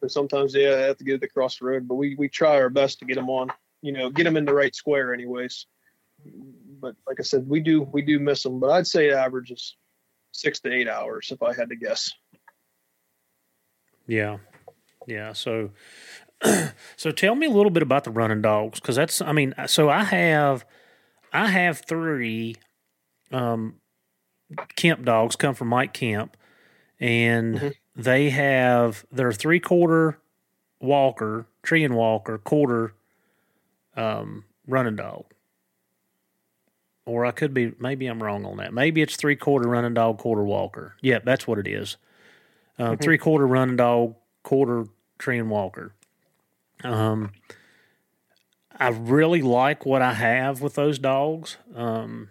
[0.00, 1.86] but sometimes yeah, I have to get it across the road.
[1.86, 3.50] But we we try our best to get them on.
[3.82, 5.66] You know, get them in the right square, anyways.
[6.80, 8.60] But like I said, we do we do miss them.
[8.60, 9.76] But I'd say average is
[10.32, 12.12] six to eight hours if I had to guess.
[14.06, 14.38] Yeah,
[15.06, 15.32] yeah.
[15.32, 15.70] So,
[16.96, 19.88] so tell me a little bit about the running dogs because that's I mean, so
[19.88, 20.66] I have
[21.32, 22.56] I have three
[23.32, 23.76] um,
[24.76, 26.36] Kemp dogs come from Mike Kemp,
[27.00, 27.68] and mm-hmm.
[27.96, 30.18] they have they're three quarter
[30.80, 32.92] walker, Treeing Walker, quarter
[33.96, 35.24] um, running dog
[37.06, 38.72] or I could be maybe I'm wrong on that.
[38.72, 40.96] Maybe it's three quarter running dog, quarter walker.
[41.02, 41.96] Yep, yeah, that's what it is.
[42.78, 43.02] Uh, mm-hmm.
[43.02, 44.86] Three quarter running dog, quarter
[45.18, 45.94] Treeing Walker.
[46.82, 47.32] Um,
[48.78, 51.56] I really like what I have with those dogs.
[51.74, 52.30] Um,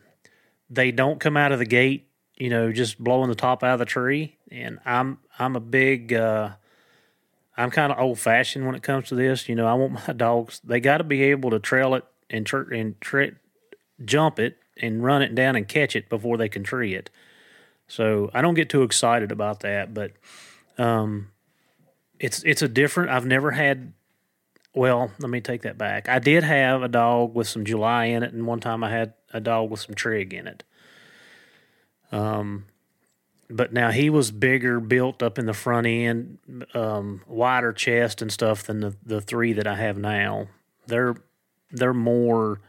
[0.70, 3.80] they don't come out of the gate, you know, just blowing the top out of
[3.80, 4.38] the tree.
[4.52, 6.52] And I'm I'm a big uh,
[7.56, 9.48] I'm kind of old fashioned when it comes to this.
[9.48, 10.62] You know, I want my dogs.
[10.64, 13.32] They got to be able to trail it and tr- and tra-
[14.04, 17.10] jump it and run it down and catch it before they can tree it.
[17.88, 20.12] So I don't get too excited about that, but
[20.78, 21.30] um,
[22.20, 23.12] it's it's a different.
[23.12, 23.94] I've never had.
[24.76, 26.10] Well, let me take that back.
[26.10, 29.14] I did have a dog with some July in it, and one time I had
[29.32, 30.64] a dog with some Trigg in it.
[32.12, 32.66] Um,
[33.50, 36.40] but now he was bigger, built up in the front end,
[36.74, 40.48] um, wider chest and stuff than the the three that I have now.
[40.88, 41.16] They're
[41.72, 42.60] they're more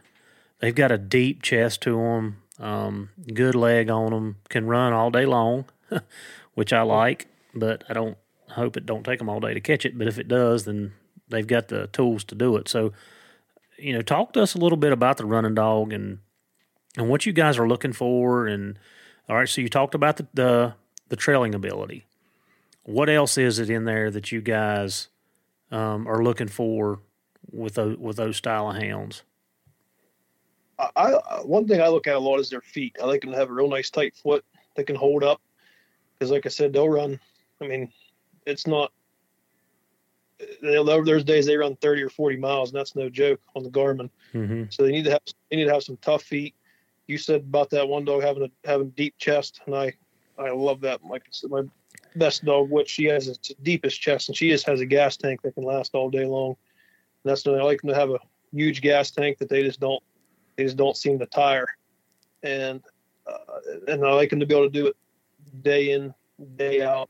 [0.59, 5.11] They've got a deep chest to them, um, good leg on them, can run all
[5.11, 5.65] day long,
[6.53, 8.17] which I like, but I don't
[8.49, 9.97] hope it don't take them all day to catch it.
[9.97, 10.93] But if it does, then
[11.29, 12.67] they've got the tools to do it.
[12.67, 12.93] So,
[13.77, 16.19] you know, talk to us a little bit about the running dog and
[16.97, 18.47] and what you guys are looking for.
[18.47, 18.79] And
[19.27, 20.73] all right, so you talked about the the,
[21.09, 22.05] the trailing ability.
[22.83, 25.07] What else is it in there that you guys
[25.71, 26.99] um, are looking for
[27.51, 29.23] with those, with those style of hounds?
[30.77, 31.11] I, I,
[31.43, 32.97] one thing I look at a lot is their feet.
[33.01, 34.43] I like them to have a real nice tight foot
[34.75, 35.41] that can hold up.
[36.13, 37.19] Because, like I said, they'll run.
[37.61, 37.91] I mean,
[38.45, 38.91] it's not.
[40.61, 44.09] There's days they run 30 or 40 miles, and that's no joke on the Garmin.
[44.33, 44.63] Mm-hmm.
[44.69, 46.55] So they need to have they need to have some tough feet.
[47.07, 49.93] You said about that one dog having a having deep chest, and I
[50.37, 51.03] I love that.
[51.05, 51.63] Like I said, my
[52.15, 55.15] best dog, what she has its the deepest chest, and she just has a gas
[55.15, 56.55] tank that can last all day long.
[57.23, 58.19] And that's I like them to have a
[58.51, 60.03] huge gas tank that they just don't
[60.55, 61.67] they just don't seem to tire,
[62.43, 62.81] and
[63.27, 64.95] uh, and I like them to be able to do it
[65.61, 66.13] day in,
[66.55, 67.09] day out.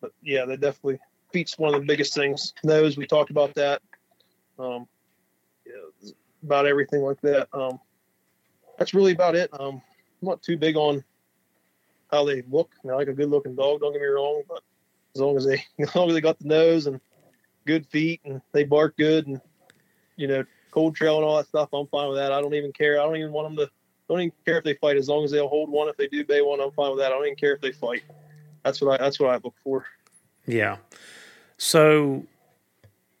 [0.00, 0.98] But yeah, they definitely
[1.32, 2.54] feet's one of the biggest things.
[2.64, 3.82] Nose, we talked about that.
[4.58, 4.86] Um,
[5.66, 6.10] yeah,
[6.42, 7.48] about everything like that.
[7.52, 7.80] Um,
[8.78, 9.50] that's really about it.
[9.58, 9.82] Um,
[10.22, 11.04] I'm not too big on
[12.10, 12.72] how they look.
[12.84, 13.80] I like a good looking dog.
[13.80, 14.62] Don't get me wrong, but
[15.14, 17.00] as long as they, as long as they got the nose and
[17.66, 19.40] good feet and they bark good and
[20.16, 22.32] you know cold trail and all that stuff, I'm fine with that.
[22.32, 23.00] I don't even care.
[23.00, 23.72] I don't even want them to.
[24.08, 25.88] Don't even care if they fight as long as they'll hold one.
[25.88, 27.12] If they do bay one, I'm fine with that.
[27.12, 28.02] I don't even care if they fight.
[28.64, 29.04] That's what I.
[29.04, 29.84] That's what I look for.
[30.46, 30.76] Yeah.
[31.58, 32.24] So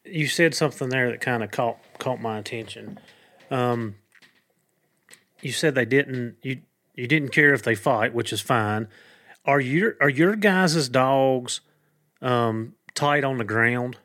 [0.04, 2.98] you said something there that kind of caught caught my attention.
[3.50, 3.96] Um,
[5.40, 6.62] you said they didn't you
[6.94, 8.88] you didn't care if they fight, which is fine.
[9.44, 11.60] Are your are your guys' dogs
[12.20, 13.98] um, tight on the ground?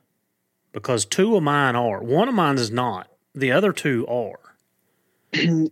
[0.71, 2.01] Because two of mine are.
[2.01, 3.07] One of mine is not.
[3.35, 4.39] The other two are.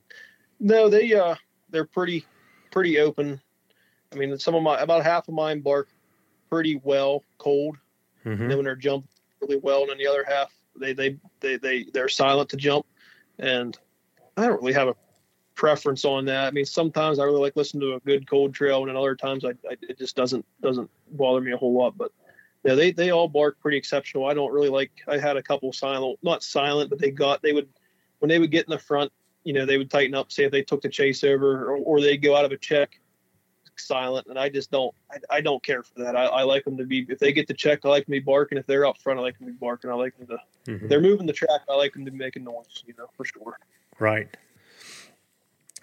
[0.59, 1.35] no, they uh
[1.69, 2.25] they're pretty
[2.71, 3.39] pretty open.
[4.11, 5.87] I mean, some of my about half of mine bark
[6.49, 7.77] pretty well cold.
[8.25, 8.41] Mm-hmm.
[8.41, 9.09] And then when they're jumping
[9.41, 12.85] really well, and then the other half they they they they they're silent to jump.
[13.39, 13.77] And
[14.37, 14.95] I don't really have a
[15.55, 16.47] preference on that.
[16.47, 19.15] I mean, sometimes I really like listening to a good cold trail, and then other
[19.15, 21.97] times I, I, it just doesn't doesn't bother me a whole lot.
[21.97, 22.11] But
[22.63, 24.27] Yeah, they they all bark pretty exceptional.
[24.27, 24.91] I don't really like.
[25.07, 27.69] I had a couple silent, not silent, but they got they would
[28.19, 29.11] when they would get in the front.
[29.43, 30.31] You know, they would tighten up.
[30.31, 32.99] Say if they took the chase over, or, or they go out of a check
[33.77, 34.93] silent, and I just don't.
[35.11, 36.15] I, I don't care for that.
[36.15, 37.05] I, I, like them to be.
[37.09, 38.57] If they get the check, I like them to be barking.
[38.57, 39.89] If they're up front, I like them to be barking.
[39.89, 40.71] I like them to.
[40.71, 40.87] Mm-hmm.
[40.87, 41.61] They're moving the track.
[41.69, 42.83] I like them to be making noise.
[42.85, 43.57] You know, for sure.
[43.99, 44.29] Right.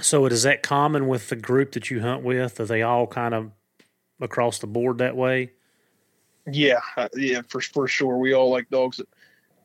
[0.00, 2.60] So, is that common with the group that you hunt with?
[2.60, 3.50] Are they all kind of
[4.20, 5.52] across the board that way?
[6.50, 8.18] Yeah, uh, yeah, for for sure.
[8.18, 9.08] We all like dogs that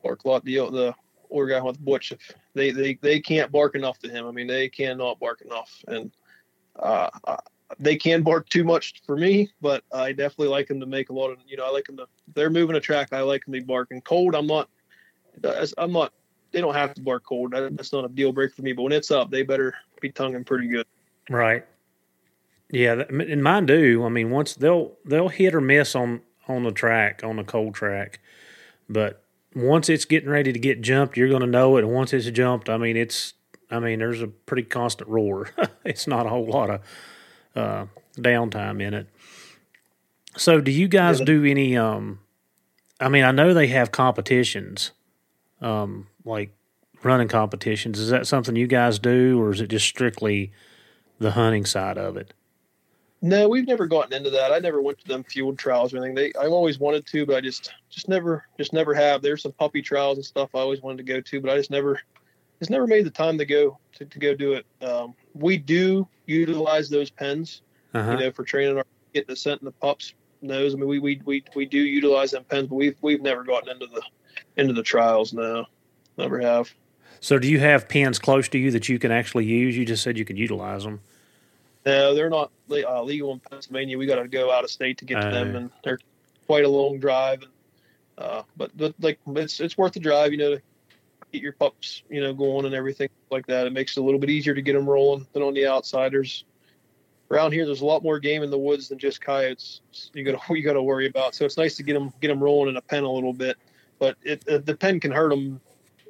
[0.02, 0.44] bark a lot.
[0.44, 0.94] The the
[1.30, 2.12] older guy with Butch,
[2.54, 4.26] they they they can't bark enough to him.
[4.26, 6.10] I mean, they cannot bark enough, and
[6.76, 7.08] uh,
[7.78, 9.50] they can bark too much for me.
[9.60, 11.38] But I definitely like them to make a lot of.
[11.46, 12.06] You know, I like them to.
[12.34, 13.12] They're moving a track.
[13.12, 14.34] I like them to be barking cold.
[14.34, 14.68] I'm not.
[15.78, 16.12] I'm not.
[16.52, 17.52] They don't have to bark cold.
[17.52, 18.72] That's not a deal breaker for me.
[18.72, 20.86] But when it's up, they better be tonguing pretty good.
[21.28, 21.64] Right.
[22.70, 24.04] Yeah, and mine do.
[24.04, 27.74] I mean, once they'll they'll hit or miss on on the track on the cold
[27.74, 28.20] track,
[28.88, 29.24] but
[29.54, 31.84] once it's getting ready to get jumped, you're going to know it.
[31.84, 33.34] And once it's jumped, I mean, it's,
[33.70, 35.50] I mean, there's a pretty constant roar.
[35.84, 36.80] it's not a whole lot of
[37.54, 37.86] uh,
[38.16, 39.08] downtime in it.
[40.36, 41.76] So, do you guys do any?
[41.76, 42.18] Um,
[43.00, 44.90] I mean, I know they have competitions,
[45.60, 46.52] um, like
[47.04, 48.00] running competitions.
[48.00, 50.50] Is that something you guys do, or is it just strictly
[51.20, 52.34] the hunting side of it?
[53.24, 54.52] No, we've never gotten into that.
[54.52, 56.14] I never went to them field trials or anything.
[56.14, 59.22] They, I've always wanted to, but I just, just never, just never have.
[59.22, 61.70] There's some puppy trials and stuff I always wanted to go to, but I just
[61.70, 61.98] never,
[62.58, 64.66] just never made the time to go to, to go do it.
[64.82, 67.62] Um, we do utilize those pens,
[67.94, 68.10] uh-huh.
[68.10, 70.12] you know, for training our getting the scent in the pups
[70.42, 70.74] nose.
[70.74, 73.70] I mean, we, we, we, we do utilize them pens, but we've, we've never gotten
[73.70, 74.02] into the,
[74.58, 75.32] into the trials.
[75.32, 75.64] No,
[76.18, 76.70] never have.
[77.20, 79.78] So do you have pens close to you that you can actually use?
[79.78, 81.00] You just said you could utilize them.
[81.86, 83.98] No, they're not uh, legal in Pennsylvania.
[83.98, 85.98] We got to go out of state to get to them, and they're
[86.46, 87.42] quite a long drive.
[87.42, 87.50] And,
[88.16, 90.62] uh, but, but like it's it's worth the drive, you know, to
[91.32, 93.66] get your pups, you know, going and everything like that.
[93.66, 96.44] It makes it a little bit easier to get them rolling than on the outsiders.
[97.30, 99.80] Around here, there's a lot more game in the woods than just coyotes.
[100.14, 101.34] You got to you got to worry about.
[101.34, 103.58] So it's nice to get them get them rolling in a pen a little bit,
[103.98, 105.60] but it, the pen can hurt them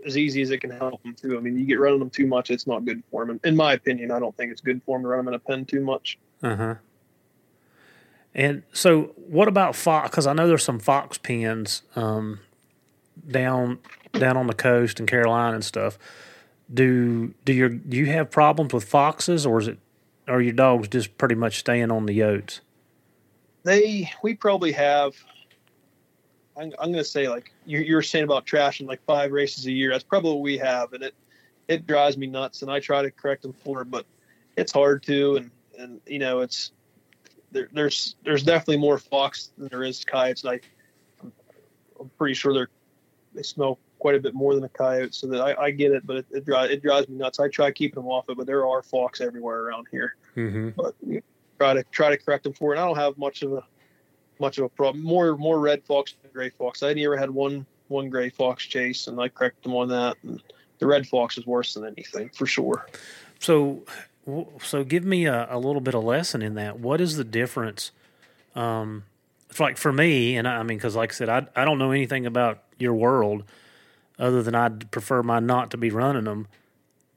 [0.04, 1.36] as easy as it can help them too.
[1.36, 3.40] I mean, you get running them too much, it's not good for them.
[3.44, 5.38] In my opinion, I don't think it's good for them to run them in a
[5.38, 6.18] pen too much.
[6.42, 6.74] Uh huh.
[8.34, 10.10] And so, what about fox?
[10.10, 12.40] Because I know there's some fox pens um,
[13.28, 13.78] down
[14.12, 15.98] down on the coast in Carolina and stuff.
[16.72, 19.78] Do do your do you have problems with foxes, or is it
[20.26, 22.60] are your dogs just pretty much staying on the yotes?
[23.62, 25.14] They we probably have
[26.56, 29.72] I'm, I'm going to say like you're, you're saying about trashing like five races a
[29.72, 29.90] year.
[29.90, 31.14] That's probably what we have, and it
[31.66, 32.62] it drives me nuts.
[32.62, 34.06] And I try to correct them for it, but
[34.56, 35.36] it's hard to.
[35.36, 36.72] And and you know it's
[37.52, 40.44] there, there's there's definitely more fox than there is coyotes.
[40.44, 40.60] And I
[41.22, 41.32] I'm,
[42.00, 42.68] I'm pretty sure they're
[43.34, 45.14] they smell quite a bit more than a coyote.
[45.14, 47.40] So that I, I get it, but it, it, drives it drives me nuts.
[47.40, 50.16] I try keeping them off it, but there are fox everywhere around here.
[50.36, 50.70] Mm-hmm.
[50.76, 50.94] But
[51.58, 52.78] try to try to correct them for it.
[52.78, 53.64] I don't have much of a
[54.40, 55.04] much of a problem.
[55.04, 56.82] More more red fox than gray fox.
[56.82, 60.16] I never had one one gray fox chase, and I corrected them on that.
[60.22, 60.42] And
[60.78, 62.86] the red fox is worse than anything for sure.
[63.38, 63.82] So,
[64.62, 66.80] so give me a, a little bit of lesson in that.
[66.80, 67.90] What is the difference?
[68.54, 69.04] Um,
[69.58, 71.90] like for me, and I, I mean, because like I said, I I don't know
[71.90, 73.44] anything about your world
[74.18, 76.46] other than I'd prefer my not to be running them.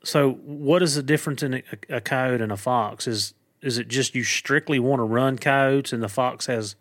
[0.04, 3.08] So, what is the difference in a, a coyote and a fox?
[3.08, 6.76] Is is it just you strictly want to run coyotes and the fox has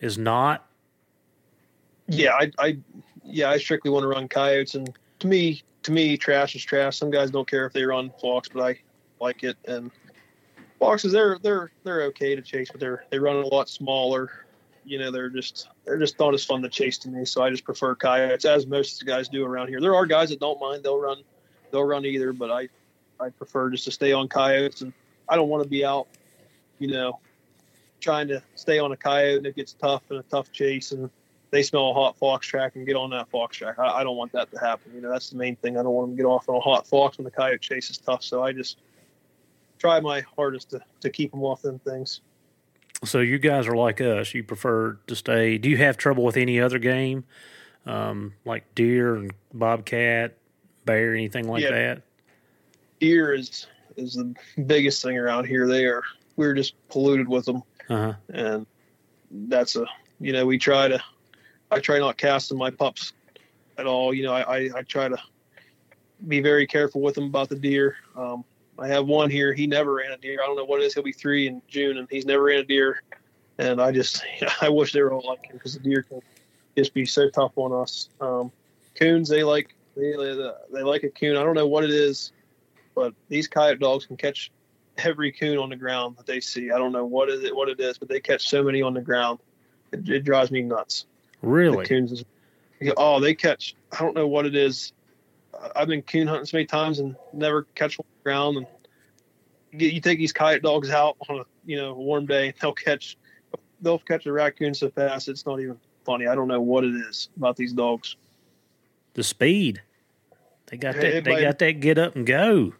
[0.00, 0.66] is not?
[2.08, 2.78] Yeah, I, I
[3.24, 4.90] yeah, I strictly want to run coyotes, and
[5.20, 6.96] to me, to me, trash is trash.
[6.96, 8.80] Some guys don't care if they run fox, but I
[9.20, 9.56] like it.
[9.66, 9.90] And
[10.78, 14.46] foxes, they're they're they're okay to chase, but they're they run a lot smaller.
[14.84, 17.24] You know, they're just they're just not as fun to chase to me.
[17.24, 19.80] So I just prefer coyotes, as most of the guys do around here.
[19.80, 21.22] There are guys that don't mind; they'll run,
[21.70, 22.32] they'll run either.
[22.32, 22.68] But I
[23.20, 24.92] I prefer just to stay on coyotes, and
[25.28, 26.08] I don't want to be out,
[26.78, 27.20] you know,
[28.00, 31.10] trying to stay on a coyote and it gets tough and a tough chase and
[31.50, 33.78] they smell a hot fox track and get on that fox track.
[33.78, 34.92] I, I, don't want that to happen.
[34.94, 35.76] You know, that's the main thing.
[35.76, 37.90] I don't want them to get off on a hot fox when the coyote chase
[37.90, 38.22] is tough.
[38.22, 38.78] So I just
[39.78, 42.20] try my hardest to, to keep them off them things.
[43.04, 44.34] So you guys are like us.
[44.34, 45.58] You prefer to stay.
[45.58, 47.24] Do you have trouble with any other game,
[47.86, 50.36] um, like deer and bobcat,
[50.84, 51.70] bear, anything like yeah.
[51.70, 52.02] that?
[53.00, 54.34] Deer is is the
[54.66, 55.66] biggest thing around here.
[55.66, 56.02] They are
[56.36, 58.14] we're just polluted with them uh-huh.
[58.32, 58.66] and
[59.30, 59.84] that's a
[60.20, 61.02] you know we try to
[61.70, 63.12] I try not casting my pups
[63.76, 64.14] at all.
[64.14, 65.18] You know I, I, I try to
[66.26, 67.96] be very careful with them about the deer.
[68.16, 68.44] Um,
[68.78, 69.52] I have one here.
[69.52, 70.40] He never ran a deer.
[70.42, 70.94] I don't know what it is.
[70.94, 73.02] He'll be three in June, and he's never ran a deer
[73.60, 74.24] and I just
[74.60, 76.20] I wish they were all like him because the deer can
[76.76, 78.08] just be so tough on us.
[78.20, 78.50] Um,
[78.94, 80.12] coons they like they,
[80.72, 81.36] they like a coon.
[81.36, 82.32] I don't know what it is,
[82.94, 84.50] but these coyote dogs can catch
[85.04, 86.70] every coon on the ground that they see.
[86.70, 88.94] I don't know what is it what it is, but they catch so many on
[88.94, 89.38] the ground.
[89.92, 91.06] It, it drives me nuts.
[91.42, 91.78] Really?
[91.78, 92.24] The coons is,
[92.96, 93.74] oh, they catch.
[93.92, 94.92] I don't know what it is.
[95.74, 98.56] I've been coon hunting so many times and never catch one on the ground.
[98.58, 98.66] And
[99.80, 103.16] you, you take these coyote dogs out on a you know warm day, they'll catch
[103.80, 106.26] they'll catch a raccoon so fast it's not even funny.
[106.26, 108.16] I don't know what it is about these dogs.
[109.14, 109.82] The speed.
[110.66, 111.24] They got that.
[111.24, 111.80] They got that.
[111.80, 112.74] Get up and go.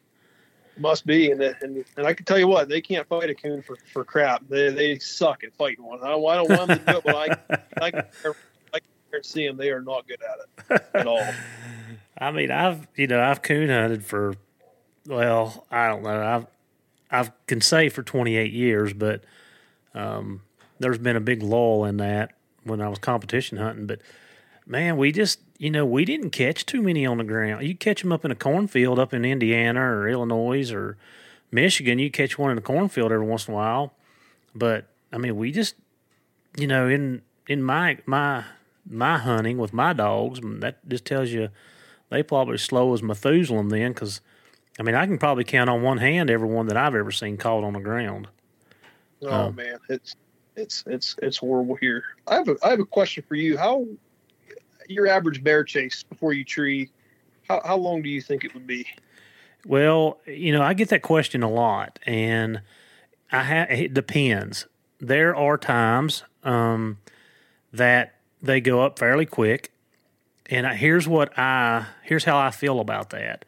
[0.81, 3.61] Must be, and, and and I can tell you what, they can't fight a coon
[3.61, 4.43] for, for crap.
[4.49, 6.03] They they suck at fighting one.
[6.03, 8.05] I don't, I don't want them to do it, but I I can,
[8.75, 8.81] I
[9.13, 9.59] can see them.
[9.59, 11.23] They are not good at it at all.
[12.19, 14.35] I mean, I've you know I've coon hunted for
[15.07, 16.47] well, I don't know.
[17.11, 19.23] I've I can say for 28 years, but
[19.95, 20.43] um,
[20.79, 22.33] there's been a big lull in that
[22.65, 23.87] when I was competition hunting.
[23.87, 24.01] But
[24.71, 27.67] man, we just you know we didn't catch too many on the ground.
[27.67, 30.97] You catch them up in a cornfield up in Indiana or Illinois or
[31.51, 31.99] Michigan.
[31.99, 33.93] You catch one in a cornfield every once in a while,
[34.55, 35.75] but I mean we just
[36.57, 38.45] you know in in my my
[38.89, 41.49] my hunting with my dogs that just tells you
[42.09, 44.21] they probably slow as Methuselah then because.
[44.79, 47.37] I mean, I can probably count on one hand every one that I've ever seen
[47.37, 48.29] caught on the ground.
[49.21, 50.17] Oh um, man, it's
[50.57, 52.03] it's it's it's horrible here.
[52.27, 53.59] I have a I have a question for you.
[53.59, 53.85] How
[54.91, 56.91] your average bear chase before you tree?
[57.49, 58.87] How how long do you think it would be?
[59.67, 62.63] Well, you know, I get that question a lot, and
[63.31, 64.67] I ha- it depends.
[64.99, 66.99] There are times um,
[67.73, 69.73] that they go up fairly quick,
[70.47, 73.45] and I, here's what I here's how I feel about that.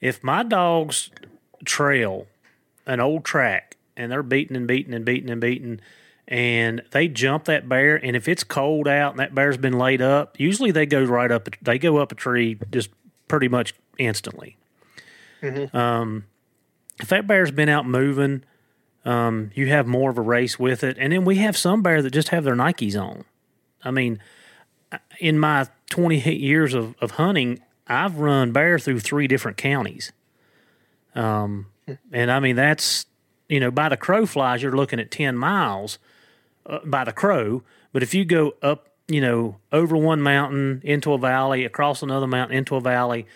[0.00, 1.10] If my dogs
[1.64, 2.26] trail
[2.86, 5.80] an old track and they're beating and beating and beating and beating
[6.28, 10.00] and they jump that bear and if it's cold out and that bear's been laid
[10.00, 12.90] up usually they go right up they go up a tree just
[13.28, 14.56] pretty much instantly.
[15.42, 15.76] Mm-hmm.
[15.76, 16.24] um,
[17.00, 18.44] if that bear's been out moving
[19.04, 20.96] um, you have more of a race with it.
[20.96, 23.24] And then we have some bear that just have their nikes on.
[23.82, 24.20] I mean
[25.18, 30.12] in my 28 years of, of hunting i've run bear through three different counties.
[31.14, 31.94] Um, hmm.
[32.10, 33.06] and i mean that's
[33.48, 35.98] you know by the crow flies you're looking at 10 miles
[36.66, 37.62] uh, by the crow.
[37.92, 42.26] But if you go up, you know, over one mountain into a valley, across another
[42.26, 43.26] mountain into a valley,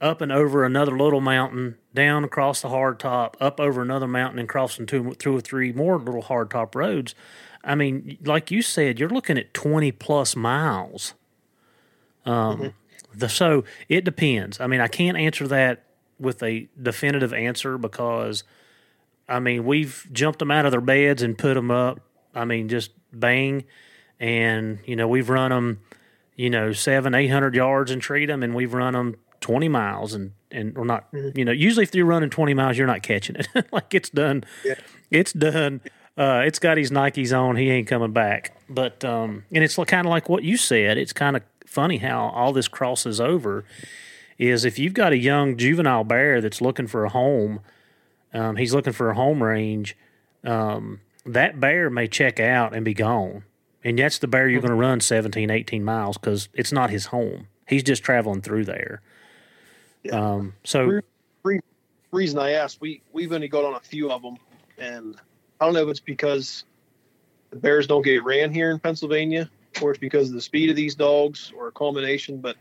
[0.00, 4.38] up and over another little mountain, down across the hard top, up over another mountain,
[4.38, 7.14] and crossing two, two or three more little hard top roads.
[7.62, 11.14] I mean, like you said, you're looking at 20 plus miles.
[12.26, 13.18] Um, mm-hmm.
[13.18, 14.60] the, so it depends.
[14.60, 15.84] I mean, I can't answer that
[16.18, 18.42] with a definitive answer because,
[19.28, 22.00] I mean, we've jumped them out of their beds and put them up
[22.34, 23.64] I mean, just bang.
[24.20, 25.80] And, you know, we've run them,
[26.36, 30.32] you know, seven, 800 yards and treat them, and we've run them 20 miles and,
[30.50, 31.36] and we're not, mm-hmm.
[31.36, 33.48] you know, usually if you're running 20 miles, you're not catching it.
[33.72, 34.44] like it's done.
[34.64, 34.74] Yeah.
[35.10, 35.80] It's done.
[36.16, 37.56] Uh, it's got his Nikes on.
[37.56, 38.56] He ain't coming back.
[38.68, 40.96] But, um, and it's kind of like what you said.
[40.96, 43.64] It's kind of funny how all this crosses over
[44.38, 47.60] is if you've got a young juvenile bear that's looking for a home,
[48.32, 49.96] um, he's looking for a home range.
[50.44, 53.44] Um, that bear may check out and be gone.
[53.84, 54.68] And that's the bear you're mm-hmm.
[54.68, 57.48] going to run 17, 18 miles because it's not his home.
[57.66, 59.02] He's just traveling through there.
[60.02, 60.34] Yeah.
[60.34, 61.00] Um, so,
[62.12, 64.36] reason I asked, we we've only got on a few of them,
[64.78, 65.16] and
[65.60, 66.64] I don't know if it's because
[67.50, 69.50] the bears don't get ran here in Pennsylvania,
[69.80, 72.38] or it's because of the speed of these dogs, or a combination.
[72.38, 72.56] But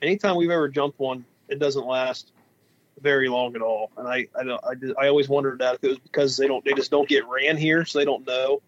[0.00, 2.32] anytime we've ever jumped one, it doesn't last
[3.00, 3.90] very long at all.
[3.96, 6.64] And I I don't, I, I always wondered that if it was because they don't
[6.64, 8.62] they just don't get ran here, so they don't know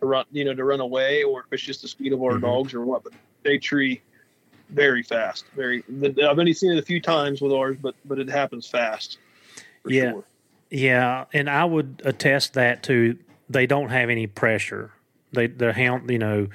[0.00, 2.32] to run you know to run away, or if it's just the speed of our
[2.32, 2.44] mm-hmm.
[2.44, 3.04] dogs or what.
[3.04, 3.12] But
[3.42, 4.02] they tree
[4.68, 5.44] very fast.
[5.54, 5.82] Very.
[6.04, 9.18] I've only seen it a few times with ours, but but it happens fast.
[9.86, 10.12] Yeah.
[10.12, 10.24] Sure.
[10.70, 13.18] Yeah, and I would attest that to
[13.48, 14.92] they don't have any pressure.
[15.32, 16.48] They they're hound, you know,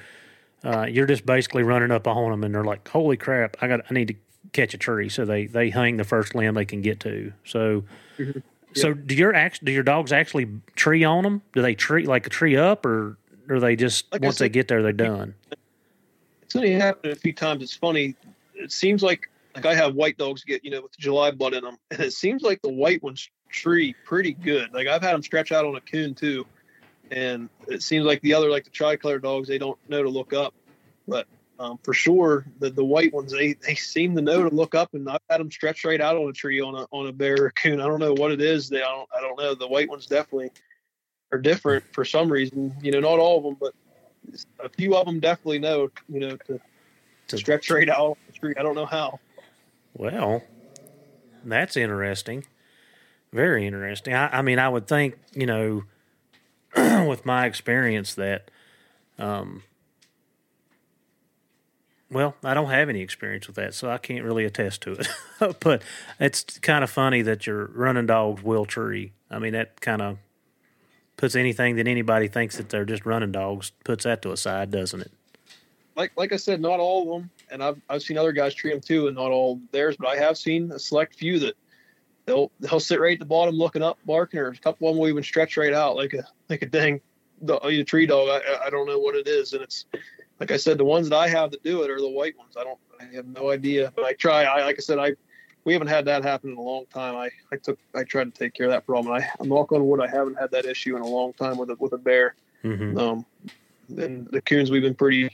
[0.64, 3.58] uh, you're just basically running up on them, and they're like, "Holy crap!
[3.60, 4.14] I got I need to
[4.56, 7.32] catch a tree, so they they hang the first limb they can get to.
[7.44, 7.84] So,
[8.18, 8.40] mm-hmm.
[8.74, 11.42] so do your act do your dogs actually tree on them?
[11.52, 13.16] Do they tree like a tree up, or
[13.48, 15.34] or they just like once said, they get there they're done?
[16.42, 17.62] It's only happened a few times.
[17.62, 18.16] It's funny.
[18.54, 21.62] It seems like like I have white dogs get you know with July blood in
[21.62, 24.72] them, and it seems like the white ones tree pretty good.
[24.72, 26.46] Like I've had them stretch out on a coon too,
[27.10, 30.32] and it seems like the other like the tricolor dogs they don't know to look
[30.32, 30.54] up,
[31.06, 31.26] but
[31.58, 34.92] um, for sure, the the white ones they they seem to know to look up,
[34.94, 37.44] and I've had them stretch right out on a tree on a on a bear
[37.44, 37.80] or coon.
[37.80, 38.68] I don't know what it is.
[38.68, 39.54] They I don't I don't know.
[39.54, 40.50] The white ones definitely
[41.32, 42.74] are different for some reason.
[42.82, 43.74] You know, not all of them, but
[44.60, 45.90] a few of them definitely know.
[46.08, 46.60] You know, to,
[47.28, 48.54] to stretch right out on the tree.
[48.58, 49.18] I don't know how.
[49.94, 50.42] Well,
[51.42, 52.44] that's interesting.
[53.32, 54.12] Very interesting.
[54.12, 55.84] I, I mean, I would think you know,
[57.08, 58.50] with my experience that,
[59.18, 59.62] um,
[62.10, 65.08] well, I don't have any experience with that, so I can't really attest to it.
[65.60, 65.82] but
[66.20, 69.12] it's kind of funny that your running dogs will tree.
[69.30, 70.18] I mean, that kind of
[71.16, 74.70] puts anything that anybody thinks that they're just running dogs puts that to a side,
[74.70, 75.12] doesn't it?
[75.96, 78.70] Like like I said, not all of them, and I've I've seen other guys tree
[78.70, 81.54] them too, and not all theirs, but I have seen a select few that
[82.26, 85.00] they'll they'll sit right at the bottom looking up barking, or a couple of them
[85.00, 87.00] will even stretch right out like a like a dang
[87.40, 88.28] the tree dog.
[88.28, 89.86] I I don't know what it is, and it's
[90.40, 92.56] like I said, the ones that I have that do it are the white ones.
[92.58, 94.44] I don't I have no idea, but I try.
[94.44, 95.16] I like I said, I
[95.64, 97.16] we haven't had that happen in a long time.
[97.16, 99.12] I, I took I tried to take care of that problem.
[99.14, 101.70] I, I'm knock on wood, I haven't had that issue in a long time with
[101.70, 102.34] a with a bear.
[102.64, 102.98] Mm-hmm.
[102.98, 103.26] Um,
[103.96, 105.30] and the coons we've been pretty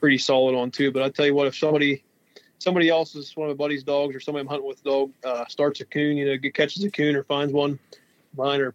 [0.00, 0.90] pretty solid on too.
[0.90, 2.04] But I tell you what, if somebody
[2.58, 5.80] somebody else's one of my buddy's dogs or somebody I'm hunting with dog uh, starts
[5.80, 7.78] a coon, you know, catches a coon or finds one,
[8.36, 8.74] mine are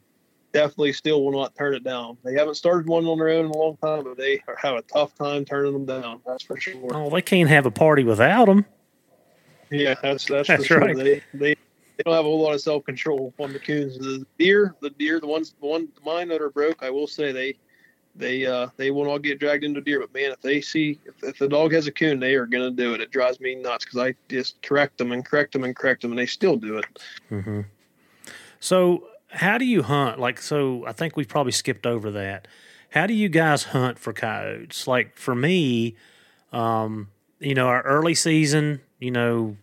[0.58, 2.18] definitely still will not turn it down.
[2.24, 4.82] They haven't started one on their own in a long time, but they have a
[4.82, 6.20] tough time turning them down.
[6.26, 6.96] That's for sure.
[6.96, 8.66] Oh, they can't have a party without them.
[9.70, 10.96] Yeah, that's that's, that's for right.
[10.96, 11.04] sure.
[11.04, 11.56] They, they
[11.98, 14.00] they don't have a whole lot of self control on the coons.
[14.00, 17.32] The deer, the deer, the ones, the one, mine that are broke, I will say
[17.32, 17.56] they
[18.16, 20.00] they uh they will not all get dragged into deer.
[20.00, 22.72] But man, if they see if, if the dog has a coon, they are gonna
[22.72, 23.02] do it.
[23.02, 26.12] It drives me nuts because I just correct them and correct them and correct them,
[26.12, 26.86] and they still do it.
[27.30, 27.62] Mm-hmm.
[28.60, 30.20] So how do you hunt?
[30.20, 32.48] Like, so I think we've probably skipped over that.
[32.90, 34.88] How do you guys hunt for coyotes?
[34.88, 35.96] Like for me,
[36.52, 37.10] um,
[37.40, 39.58] you know, our early season, you know,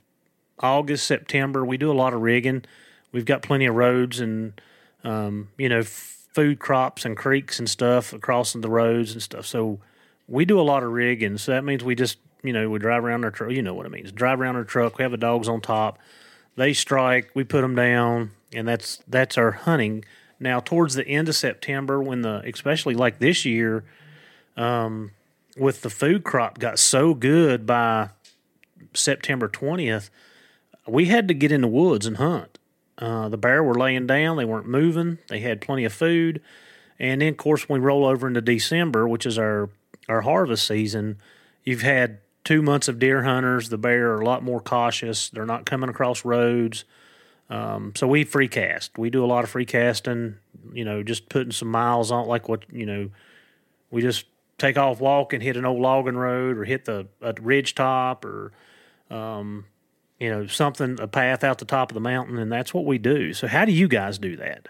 [0.61, 2.65] August, September, we do a lot of rigging.
[3.13, 4.61] We've got plenty of roads and,
[5.03, 9.47] um, you know, food crops and creeks and stuff across the roads and stuff.
[9.47, 9.81] So
[10.29, 11.39] we do a lot of rigging.
[11.39, 13.51] So that means we just, you know, we drive around our truck.
[13.51, 14.13] You know what it means.
[14.13, 14.99] Drive around our truck.
[14.99, 15.99] We have the dogs on top.
[16.57, 17.31] They strike.
[17.35, 20.05] We put them down, and that's that's our hunting.
[20.41, 23.85] Now, towards the end of September, when the especially like this year,
[24.57, 25.13] um,
[25.57, 28.11] with the food crop got so good by
[28.93, 30.11] September 20th,
[30.87, 32.59] we had to get in the woods and hunt.
[32.99, 36.41] Uh, the bear were laying down, they weren't moving, they had plenty of food.
[36.99, 39.69] And then, of course, when we roll over into December, which is our,
[40.09, 41.19] our harvest season,
[41.65, 43.69] you've had two months of deer hunters.
[43.69, 46.85] The bear are a lot more cautious, they're not coming across roads.
[47.51, 48.97] Um, so we free cast.
[48.99, 50.37] We do a lot of free casting,
[50.73, 53.11] you know, just putting some miles on, like what, you know,
[53.91, 54.27] we just
[54.59, 58.53] take off walking, hit an old logging road, or hit the a ridge top, or
[59.11, 59.67] um,
[60.19, 62.99] you know something a path out the top of the mountain, and that's what we
[62.99, 63.33] do.
[63.33, 64.69] So how do you guys do that?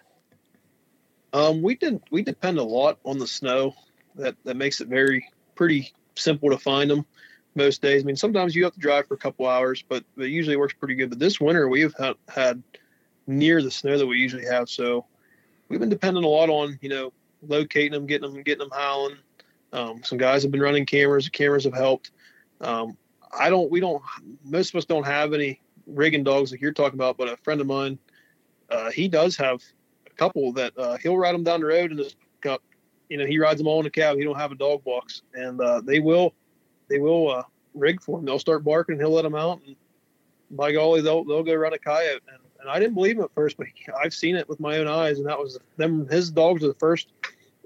[1.33, 3.75] Um, we did we depend a lot on the snow.
[4.17, 7.07] That that makes it very pretty simple to find them
[7.55, 8.03] most days.
[8.03, 10.75] I mean, sometimes you have to drive for a couple hours, but it usually works
[10.75, 11.11] pretty good.
[11.11, 11.95] But this winter we have
[12.29, 12.63] had,
[13.27, 15.07] near the snow that we usually have, so
[15.69, 17.13] we've been depending a lot on you know
[17.47, 19.17] locating them, getting them, getting them howling,
[19.75, 21.25] um, some guys have been running cameras.
[21.25, 22.13] The cameras have helped.
[22.61, 22.97] Um,
[23.37, 23.71] I don't.
[23.71, 24.03] We don't.
[24.45, 27.19] Most of us don't have any rigging dogs like you're talking about.
[27.19, 27.99] But a friend of mine,
[28.71, 29.63] uh, he does have
[30.07, 32.63] a couple that uh, he'll ride them down the road in his cup.
[33.09, 34.17] You know, he rides them all in a cab.
[34.17, 36.35] He don't have a dog box, and uh, they will,
[36.89, 37.43] they will uh,
[37.75, 38.25] rig for him.
[38.25, 38.99] They'll start barking.
[38.99, 39.77] He'll let them out, and
[40.51, 42.21] by golly, they'll they'll go run a coyote.
[42.29, 44.79] And, and I didn't believe him at first, but he, I've seen it with my
[44.79, 46.09] own eyes, and that was them.
[46.09, 47.09] His dogs are the first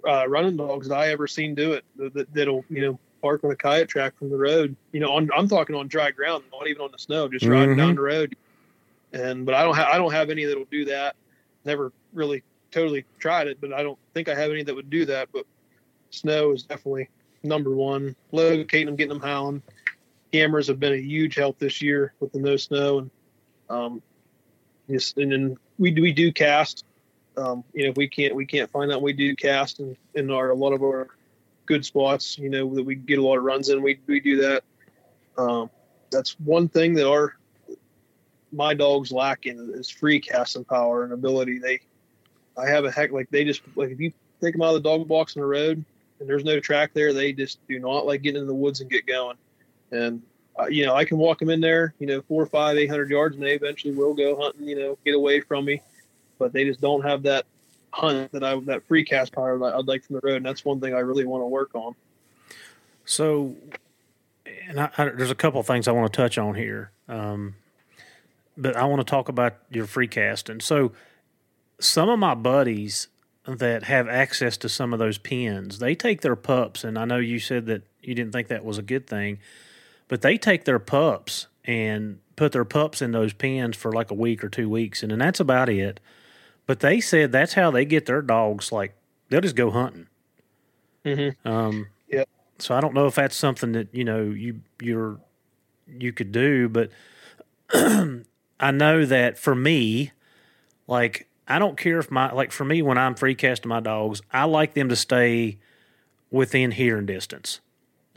[0.07, 1.85] uh, running dogs that I ever seen do it.
[1.97, 4.77] That, that'll you know park on a coyote track from the road.
[4.93, 7.53] You know, on, I'm talking on dry ground, not even on the snow, just mm-hmm.
[7.53, 8.37] riding down the road.
[9.12, 11.16] And but I don't have I don't have any that'll do that.
[11.64, 15.07] Never really totally tried it, but I don't think I have any that would do
[15.07, 15.29] that.
[15.33, 15.47] But
[16.11, 17.09] snow is definitely
[17.49, 18.15] number one.
[18.33, 19.63] Locating them, getting them howling.
[20.33, 23.11] Cameras have been a huge help this year with the no snow, and
[23.71, 24.03] um,
[24.91, 26.85] just and then we do we do cast
[27.39, 30.31] um, you know, if we can't we can't find that, we do cast in, in
[30.31, 31.09] our a lot of our
[31.67, 32.37] good spots.
[32.39, 33.83] You know that we get a lot of runs in.
[33.83, 34.65] We we do that.
[35.37, 35.71] Um,
[36.11, 37.37] that's one thing that our
[38.53, 41.59] my dogs lack in is free casting power and ability.
[41.59, 41.81] They,
[42.57, 44.89] I have a heck like they just like if you take them out of the
[44.89, 45.85] dog box on the road
[46.21, 48.91] and there's no track there, they just do not like getting in the woods and
[48.91, 49.37] get going.
[49.91, 50.23] And
[50.59, 53.11] uh, you know, I can walk them in there, you know, four, five, eight hundred
[53.11, 54.69] yards, and they eventually will go hunting.
[54.69, 55.83] You know, get away from me
[56.39, 57.45] but they just don't have that
[57.91, 60.64] hunt that I that free cast power that I'd like from the road, and that's
[60.64, 61.95] one thing I really want to work on.
[63.05, 63.57] So,
[64.69, 67.57] and I, I, there's a couple of things I want to touch on here, um,
[68.57, 70.61] but I want to talk about your free casting.
[70.61, 70.93] So,
[71.81, 73.09] some of my buddies,
[73.57, 77.19] that have access to some of those pens, they take their pups, and I know
[77.19, 79.39] you said that you didn't think that was a good thing,
[80.07, 84.15] but they take their pups and put their pups in those pens for like a
[84.15, 86.01] week or two weeks, and then that's about it.
[86.67, 88.71] But they said that's how they get their dogs.
[88.71, 88.95] Like
[89.29, 90.07] they'll just go hunting.
[91.05, 91.49] Mm-hmm.
[91.49, 92.25] Um, Yeah.
[92.59, 95.19] So I don't know if that's something that you know you you're
[95.87, 96.91] you could do, but
[98.61, 100.13] I know that for me,
[100.87, 104.21] like I don't care if my like for me when I'm free casting my dogs,
[104.31, 105.59] I like them to stay
[106.31, 107.61] within hearing distance.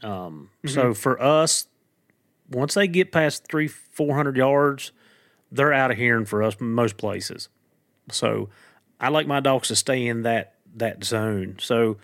[0.03, 1.67] Um, So for us,
[2.49, 4.91] once they get past three four hundred yards,
[5.51, 7.47] they're out of hearing for us most places.
[8.11, 8.49] So
[8.99, 11.55] I like my dogs to stay in that that zone.
[11.59, 11.97] So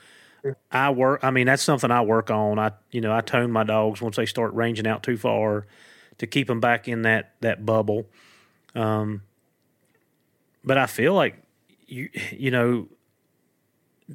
[0.71, 1.23] I work.
[1.23, 2.57] I mean, that's something I work on.
[2.57, 5.65] I you know I tone my dogs once they start ranging out too far
[6.19, 8.07] to keep them back in that that bubble.
[8.75, 9.23] Um,
[10.67, 11.41] but I feel like
[11.87, 12.89] you you know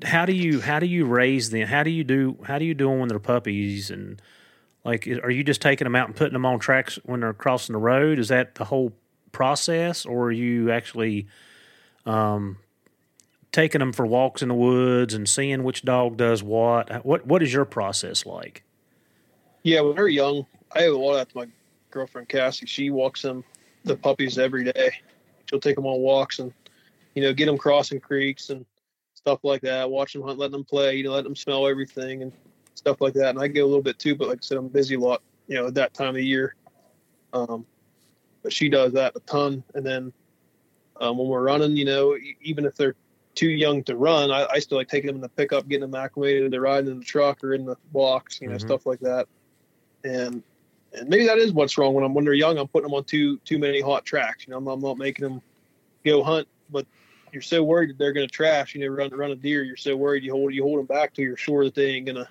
[0.04, 1.66] how do you how do you raise them?
[1.66, 4.20] How do you do how do you do them when they're puppies and
[4.84, 7.72] like are you just taking them out and putting them on tracks when they're crossing
[7.72, 8.18] the road?
[8.18, 8.92] Is that the whole
[9.32, 11.26] process, or are you actually
[12.04, 12.58] um,
[13.50, 17.04] taking them for walks in the woods and seeing which dog does what?
[17.04, 18.62] What what is your process like?
[19.62, 21.46] Yeah, when they're young, I have a lot of to my
[21.90, 22.66] girlfriend Cassie.
[22.66, 23.42] She walks them,
[23.84, 24.92] the puppies, every day.
[25.52, 26.50] She'll take them on walks and,
[27.14, 28.64] you know, get them crossing creeks and
[29.12, 29.90] stuff like that.
[29.90, 32.32] Watch them hunt, let them play, you know, let them smell everything and
[32.74, 33.30] stuff like that.
[33.30, 35.20] And I get a little bit too, but like I said, I'm busy a lot,
[35.48, 36.54] you know, at that time of year.
[37.34, 37.66] Um,
[38.42, 39.62] but she does that a ton.
[39.74, 40.10] And then
[41.00, 42.94] um, when we're running, you know, even if they're
[43.34, 45.94] too young to run, I, I still like taking them in the pickup, getting them
[45.94, 48.60] acclimated to riding in the truck or in the box, you know, Mhm.
[48.60, 49.28] stuff like that.
[50.02, 50.42] And
[50.94, 52.58] and maybe that is what's wrong when I'm when they're young.
[52.58, 54.46] I'm putting them on too too many hot tracks.
[54.46, 55.42] You know, I'm, I'm not making them
[56.04, 56.86] go hunt, but
[57.32, 58.74] you're so worried that they're going to trash.
[58.74, 59.62] You know, run run a deer.
[59.62, 62.06] You're so worried you hold you hold them back till you're sure that they ain't
[62.06, 62.28] gonna,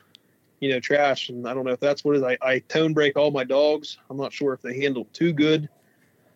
[0.59, 1.30] you know, trash.
[1.30, 2.24] And I don't know if that's what is.
[2.24, 3.97] I, I tone break all my dogs.
[4.09, 5.68] I'm not sure if they handle too good.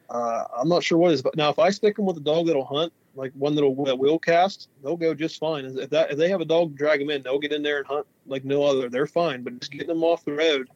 [0.09, 1.21] Uh, I'm not sure what is.
[1.21, 3.97] But now if I stick them with a dog that'll hunt, like one that'll that
[3.97, 5.65] will cast, they'll go just fine.
[5.65, 7.87] If that if they have a dog drag them in, they'll get in there and
[7.87, 8.89] hunt like no other.
[8.89, 9.43] They're fine.
[9.43, 10.69] But just getting them off the road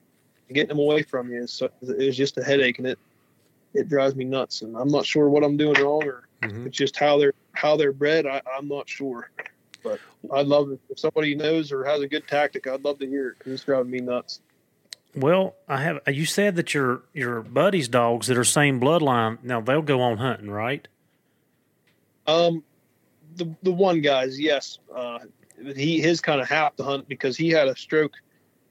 [0.53, 2.99] getting them away from you is, is just a headache, and it
[3.73, 4.61] it drives me nuts.
[4.63, 6.65] And I'm not sure what I'm doing wrong, or Mhm.
[6.67, 8.25] it's just how they're how they're bred.
[8.25, 9.29] I, I'm not sure,
[9.83, 9.99] but
[10.33, 12.67] I'd love it if somebody knows or has a good tactic.
[12.67, 14.41] I'd love to hear it because it's driving me nuts.
[15.15, 15.99] Well, I have.
[16.07, 19.43] You said that your your buddy's dogs that are same bloodline.
[19.43, 20.87] Now they'll go on hunting, right?
[22.27, 22.63] Um,
[23.35, 25.19] the the one guys, yes, uh,
[25.75, 28.13] he his kind of have to hunt because he had a stroke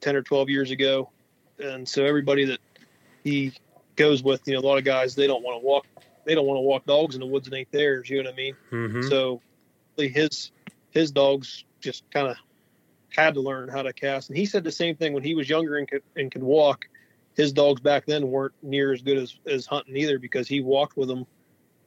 [0.01, 1.11] ten or twelve years ago,
[1.59, 2.61] and so everybody that
[3.25, 3.53] he
[3.97, 5.87] goes with, you know, a lot of guys they don't want to walk,
[6.25, 8.09] they don't want to walk dogs in the woods and ain't theirs.
[8.09, 8.57] You know what I mean?
[8.71, 9.03] Mm-hmm.
[9.09, 9.41] So
[9.97, 10.51] his
[10.91, 12.37] his dogs just kind of
[13.11, 14.29] had to learn how to cast.
[14.31, 16.87] And he said the same thing when he was younger and could and could walk.
[17.37, 20.97] His dogs back then weren't near as good as, as hunting either because he walked
[20.97, 21.25] with them.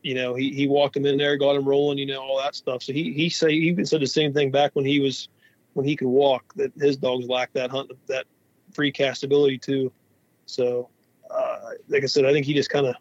[0.02, 2.56] You know, he, he walked them in there, got them rolling, you know, all that
[2.56, 2.84] stuff.
[2.84, 5.28] So he he say he even said the same thing back when he was
[5.74, 8.26] when he could walk that his dogs lacked that hunt that
[8.74, 9.92] free cast ability too.
[10.46, 10.90] So
[11.30, 11.58] uh,
[11.88, 12.96] like I said, I think he just kind of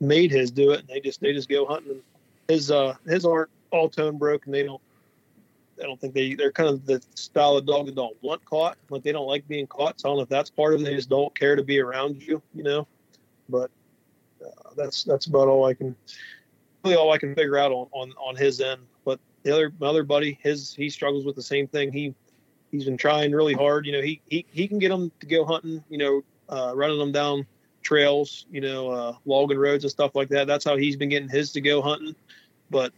[0.00, 1.92] made his do it, and they just they just go hunting.
[1.92, 2.02] And
[2.48, 4.52] his uh his aren't all tone broken.
[4.52, 4.80] They don't.
[5.80, 8.76] I don't think they they're kind of the style of dog that don't want caught.
[8.88, 10.00] but they don't like being caught.
[10.00, 10.84] So I don't know if that's part of it.
[10.84, 12.86] They just don't care to be around you, you know.
[13.48, 13.70] But
[14.44, 15.96] uh, that's that's about all I can
[16.84, 18.82] really all I can figure out on on on his end.
[19.04, 21.92] But the other my other buddy, his he struggles with the same thing.
[21.92, 22.14] He
[22.72, 23.86] he's been trying really hard.
[23.86, 25.84] You know, he he he can get them to go hunting.
[25.88, 27.46] You know, uh, running them down
[27.82, 28.46] trails.
[28.50, 30.48] You know, uh, logging roads and stuff like that.
[30.48, 32.16] That's how he's been getting his to go hunting.
[32.70, 32.92] But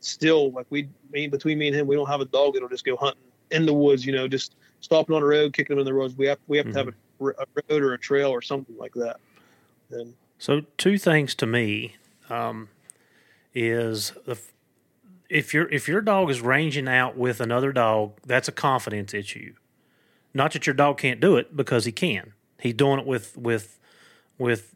[0.00, 2.84] still, like we, me between me and him, we don't have a dog that'll just
[2.84, 4.06] go hunting in the woods.
[4.06, 6.16] You know, just stopping on a road, kicking them in the roads.
[6.16, 9.16] We have we have to have a road or a trail or something like that.
[9.90, 11.96] And So two things to me
[12.28, 12.68] um,
[13.54, 14.38] is the,
[15.28, 19.54] if your if your dog is ranging out with another dog, that's a confidence issue.
[20.32, 22.32] Not that your dog can't do it because he can.
[22.60, 23.78] He's doing it with with
[24.38, 24.74] with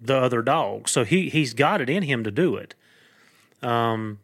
[0.00, 2.74] the other dog, so he he's got it in him to do it.
[3.62, 4.20] Um,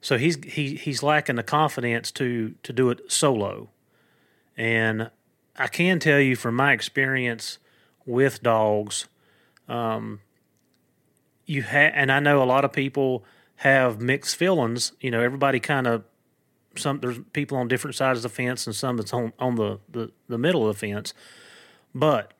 [0.00, 3.70] so he's he he's lacking the confidence to to do it solo,
[4.56, 5.10] and
[5.56, 7.58] I can tell you from my experience
[8.06, 9.08] with dogs
[11.50, 13.24] you have, and I know a lot of people
[13.60, 14.92] have mixed feelings.
[15.00, 16.02] You know, everybody kind of
[16.76, 19.78] some there's people on different sides of the fence, and some that's on on the
[19.86, 21.12] the, the middle of the fence.
[21.94, 22.32] But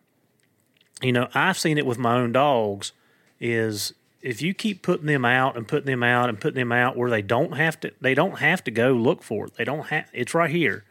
[1.02, 2.92] you know, I've seen it with my own dogs.
[3.38, 3.92] Is
[4.22, 7.10] if you keep putting them out and putting them out and putting them out where
[7.10, 9.54] they don't have to they don't have to go look for it.
[9.56, 10.84] They don't have it's right here.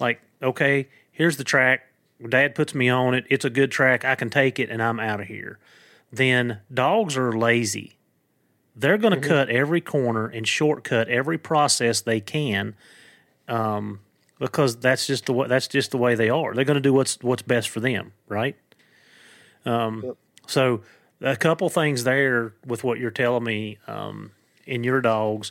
[0.00, 1.82] Like, okay, here's the track.
[2.26, 3.26] Dad puts me on it.
[3.28, 4.02] It's a good track.
[4.02, 5.58] I can take it and I'm out of here.
[6.10, 7.97] Then dogs are lazy.
[8.78, 9.28] They're going to mm-hmm.
[9.28, 12.76] cut every corner and shortcut every process they can,
[13.48, 13.98] um,
[14.38, 16.54] because that's just the way, that's just the way they are.
[16.54, 18.56] They're going to do what's what's best for them, right?
[19.64, 20.16] Um, yep.
[20.46, 20.82] So
[21.20, 24.30] a couple things there with what you're telling me um,
[24.64, 25.50] in your dogs,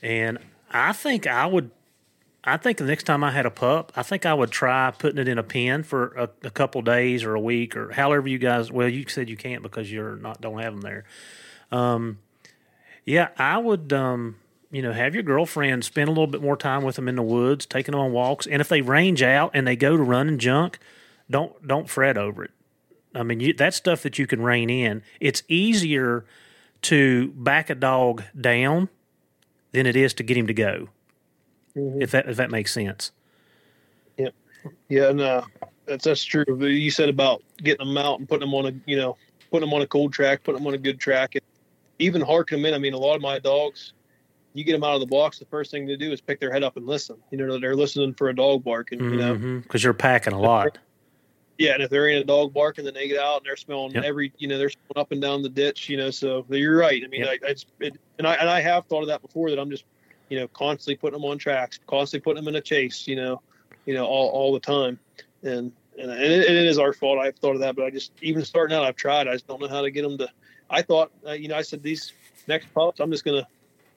[0.00, 0.38] and
[0.70, 1.72] I think I would.
[2.46, 5.18] I think the next time I had a pup, I think I would try putting
[5.18, 8.38] it in a pen for a, a couple days or a week or however you
[8.38, 8.70] guys.
[8.70, 11.04] Well, you said you can't because you're not don't have them there.
[11.72, 12.18] Um,
[13.04, 13.92] yeah, I would.
[13.92, 14.36] Um,
[14.70, 17.22] you know, have your girlfriend spend a little bit more time with them in the
[17.22, 20.26] woods, taking them on walks, and if they range out and they go to run
[20.26, 20.80] and junk,
[21.30, 22.50] don't don't fret over it.
[23.14, 25.02] I mean, you, that's stuff that you can rein in.
[25.20, 26.24] It's easier
[26.82, 28.88] to back a dog down
[29.70, 30.88] than it is to get him to go.
[31.76, 32.02] Mm-hmm.
[32.02, 33.12] If that if that makes sense.
[34.18, 34.30] Yeah,
[34.88, 35.44] yeah, no,
[35.86, 36.44] that's that's true.
[36.66, 39.16] You said about getting them out and putting them on a you know
[39.52, 41.44] putting them on a cold track, putting them on a good track, and
[41.98, 42.74] even harking them in.
[42.74, 43.92] I mean, a lot of my dogs,
[44.52, 46.52] you get them out of the box, the first thing to do is pick their
[46.52, 47.16] head up and listen.
[47.30, 49.00] You know, they're listening for a dog barking.
[49.00, 49.12] Mm-hmm.
[49.12, 49.86] You know, because mm-hmm.
[49.86, 50.78] you're packing a lot.
[51.56, 53.92] Yeah, and if they're in a dog barking, then they get out and they're smelling
[53.92, 54.02] yep.
[54.02, 56.10] every, you know, they're smelling up and down the ditch, you know.
[56.10, 57.00] So you're right.
[57.04, 57.38] I mean, yep.
[57.44, 59.50] I, it's, it, and I and I have thought of that before.
[59.50, 59.84] That I'm just,
[60.30, 63.40] you know, constantly putting them on tracks, constantly putting them in a chase, you know,
[63.86, 64.98] you know, all, all the time.
[65.44, 67.20] And and, and it, it is our fault.
[67.20, 69.28] I've thought of that, but I just even starting out, I've tried.
[69.28, 70.28] I just don't know how to get them to.
[70.70, 72.12] I thought, uh, you know, I said these
[72.48, 73.46] next pups, I'm just gonna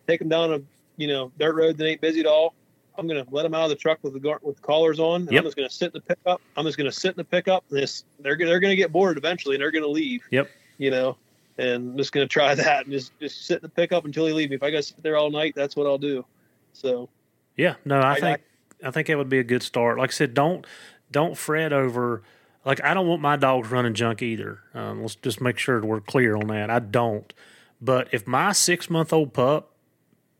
[0.07, 0.61] take them down a,
[0.97, 2.53] you know, dirt road that ain't busy at all
[2.97, 4.99] I'm going to let them out of the truck with the guard, with the collars
[4.99, 5.21] on.
[5.21, 5.41] And yep.
[5.41, 6.41] I'm just going to sit in the pickup.
[6.55, 7.63] I'm just going to sit in the pickup.
[7.69, 10.23] This they're they're going to get bored eventually, and they're going to leave.
[10.31, 10.49] Yep.
[10.77, 11.17] You know,
[11.57, 14.25] and I'm just going to try that and just just sit in the pickup until
[14.25, 14.55] they leave me.
[14.55, 16.25] If I got to sit there all night, that's what I'll do.
[16.73, 17.09] So.
[17.55, 17.75] Yeah.
[17.85, 18.41] No, I, I think
[18.83, 19.99] I, I think that would be a good start.
[19.99, 20.65] Like I said, don't
[21.11, 22.23] don't fret over.
[22.67, 24.59] Like I don't want my dogs running junk either.
[24.73, 26.69] Um, let's just make sure we're clear on that.
[26.69, 27.33] I don't.
[27.81, 29.71] But if my six month old pup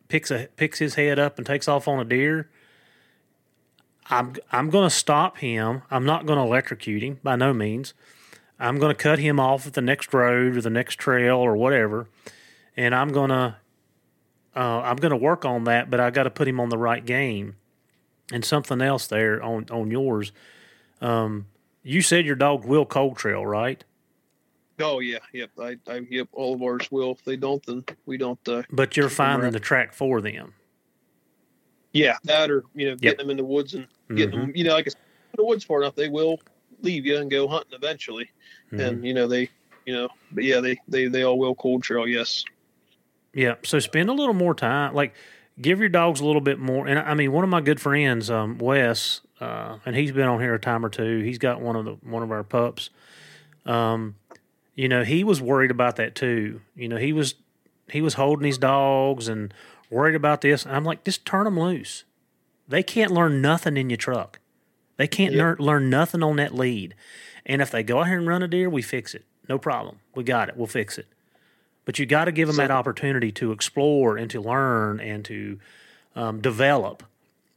[0.09, 2.49] picks a picks his head up and takes off on a deer,
[4.09, 5.84] I'm I'm going to stop him.
[5.89, 7.93] I'm not going to electrocute him by no means.
[8.59, 11.55] I'm going to cut him off at the next road or the next trail or
[11.55, 12.09] whatever,
[12.75, 13.55] and I'm going to
[14.53, 15.89] uh, I'm going to work on that.
[15.89, 17.55] But I got to put him on the right game.
[18.34, 20.34] And something else there on on yours.
[20.99, 21.45] Um,
[21.84, 23.84] you said your dog will cold trail, right?
[24.80, 25.49] Oh yeah, yep.
[25.59, 26.28] I, I yep.
[26.34, 27.11] All of ours will.
[27.11, 28.39] If they don't, then we don't.
[28.47, 30.53] Uh, but you're finding the track for them.
[31.93, 33.17] Yeah, that or you know, getting yep.
[33.17, 34.39] them in the woods and getting mm-hmm.
[34.47, 34.51] them.
[34.55, 34.99] You know, like I said,
[35.36, 36.39] the woods far enough, they will
[36.82, 38.30] leave you and go hunting eventually.
[38.71, 38.80] Mm-hmm.
[38.80, 39.49] And you know, they,
[39.86, 42.07] you know, but yeah, they they they all will cold trail.
[42.07, 42.43] Yes.
[43.34, 43.55] Yeah.
[43.63, 45.15] So spend a little more time, like
[45.59, 46.88] give your dogs a little bit more.
[46.88, 50.40] And I mean, one of my good friends, um, Wes, uh, and he's been on
[50.40, 51.22] here a time or two.
[51.22, 52.90] He's got one of the one of our pups.
[53.66, 54.16] Um,
[54.76, 56.62] you know, he was worried about that too.
[56.76, 57.36] You know, he was
[57.90, 59.54] he was holding his dogs and
[59.90, 60.66] worried about this.
[60.66, 62.04] I'm like, just turn them loose.
[62.68, 64.40] They can't learn nothing in your truck.
[64.98, 65.60] They can't yep.
[65.60, 66.96] learn nothing on that lead.
[67.46, 69.24] And if they go out here and run a deer, we fix it.
[69.48, 70.00] No problem.
[70.16, 70.58] We got it.
[70.58, 71.08] We'll fix it.
[71.86, 75.24] But you got to give them so, that opportunity to explore and to learn and
[75.26, 75.60] to
[76.16, 77.04] um, develop.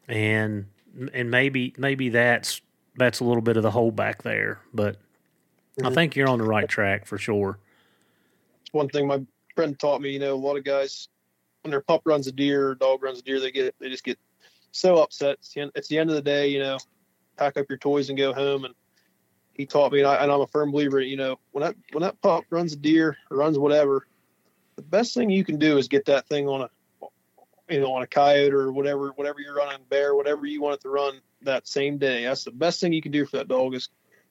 [0.07, 0.67] And
[1.13, 2.61] and maybe maybe that's
[2.97, 4.61] that's a little bit of the holdback there.
[4.75, 4.97] But
[5.79, 5.95] I mm-hmm.
[5.95, 7.59] think you're on the right track for sure.
[8.73, 9.25] One thing my
[9.55, 11.09] friend taught me, you know, a lot of guys
[11.63, 14.05] when their pup runs a deer or dog runs a deer, they get they just
[14.05, 14.19] get
[14.73, 15.39] so upset.
[15.41, 16.79] It's the, end, it's the end of the day, you know.
[17.37, 18.65] Pack up your toys and go home.
[18.65, 18.75] And
[19.55, 21.01] he taught me, and, I, am a firm believer.
[21.01, 24.07] You know, when that when that pup runs a deer or runs whatever,
[24.77, 26.71] the best thing you can do is get that thing on a
[27.71, 30.81] you know on a coyote or whatever whatever you're running bear whatever you want it
[30.81, 32.25] to run that same day.
[32.25, 33.89] That's the best thing you can do for that dog is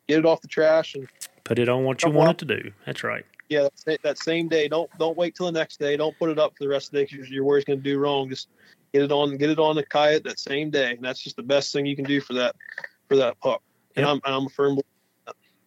[0.08, 1.08] get it off the trash and
[1.44, 2.72] put it on what you want it to do.
[2.86, 3.26] That's right.
[3.50, 3.68] Yeah,
[4.04, 4.68] that same day.
[4.68, 5.98] Don't don't wait till the next day.
[5.98, 7.80] Don't put it up for the rest of the day because you're worried it's going
[7.80, 8.30] to do wrong.
[8.30, 8.50] Just
[8.94, 10.92] get it on get it on the coyote that same day.
[10.92, 12.56] And that's just the best thing you can do for that
[13.08, 13.64] for that pup.
[13.96, 14.22] And yep.
[14.26, 14.80] I'm I'm a firm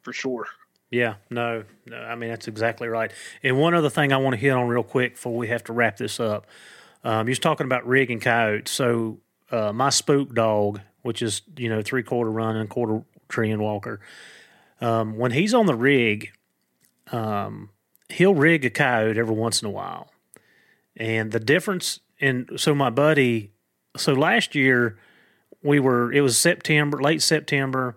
[0.02, 0.46] for sure.
[0.90, 3.10] Yeah, no, no, I mean that's exactly right.
[3.42, 5.72] And one other thing I want to hit on real quick before we have to
[5.72, 6.46] wrap this up.
[7.05, 8.70] Um, you was talking about rig and coyotes.
[8.70, 9.18] So
[9.50, 14.00] uh, my spook dog, which is you know three quarter run and quarter Treeing Walker,
[14.80, 16.32] um, when he's on the rig,
[17.11, 17.70] um,
[18.09, 20.11] he'll rig a coyote every once in a while.
[20.96, 23.53] And the difference in so my buddy,
[23.96, 24.98] so last year
[25.62, 27.96] we were it was September, late September,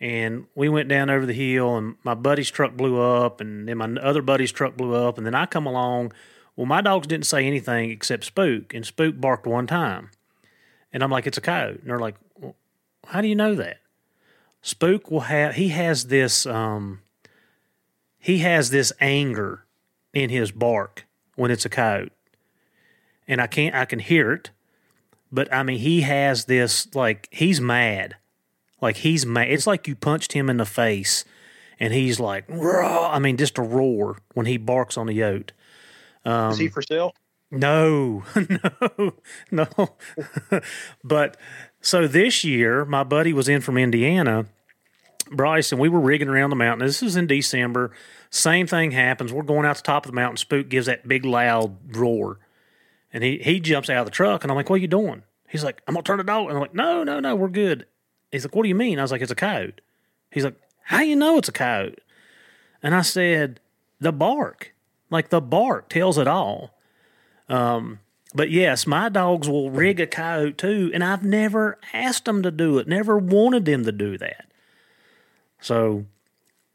[0.00, 3.78] and we went down over the hill, and my buddy's truck blew up, and then
[3.78, 6.12] my other buddy's truck blew up, and then I come along.
[6.62, 10.10] Well, my dogs didn't say anything except Spook, and Spook barked one time,
[10.92, 12.54] and I'm like, "It's a coyote," and they're like, well,
[13.08, 13.78] "How do you know that?"
[14.60, 17.02] Spook will have he has this um
[18.20, 19.64] he has this anger
[20.14, 21.04] in his bark
[21.34, 22.12] when it's a coyote,
[23.26, 24.52] and I can't I can hear it,
[25.32, 28.14] but I mean he has this like he's mad
[28.80, 29.50] like he's mad.
[29.50, 31.24] It's like you punched him in the face,
[31.80, 32.84] and he's like, Roar!
[32.84, 35.50] I mean, just a roar when he barks on the yote.
[36.24, 37.14] Um, Is he for sale?
[37.50, 38.24] No,
[38.90, 39.12] no,
[39.50, 39.68] no.
[41.04, 41.36] but
[41.80, 44.46] so this year, my buddy was in from Indiana,
[45.30, 46.86] Bryce, and we were rigging around the mountain.
[46.86, 47.92] This is in December.
[48.30, 49.32] Same thing happens.
[49.32, 50.38] We're going out to the top of the mountain.
[50.38, 52.38] Spook gives that big loud roar,
[53.12, 55.22] and he he jumps out of the truck, and I'm like, "What are you doing?"
[55.48, 57.86] He's like, "I'm gonna turn the dog." And I'm like, "No, no, no, we're good."
[58.32, 58.98] He's like, What do you mean?
[58.98, 59.80] I was like, It's a coyote.
[60.30, 61.98] He's like, How you know it's a coyote?
[62.82, 63.60] And I said,
[64.00, 64.74] The bark.
[65.12, 66.76] Like the bark tells it all.
[67.48, 68.00] Um,
[68.34, 72.50] but yes, my dogs will rig a coyote too, and I've never asked them to
[72.50, 74.46] do it, never wanted them to do that.
[75.60, 76.06] So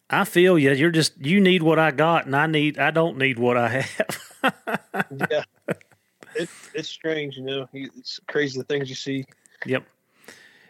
[0.10, 0.72] I feel you.
[0.72, 3.70] You're just you need what I got, and I need I don't need what I
[3.70, 4.34] have.
[5.32, 5.44] yeah,
[6.36, 7.68] it, it's strange, you know.
[7.74, 9.26] It's crazy the things you see.
[9.66, 9.84] Yep,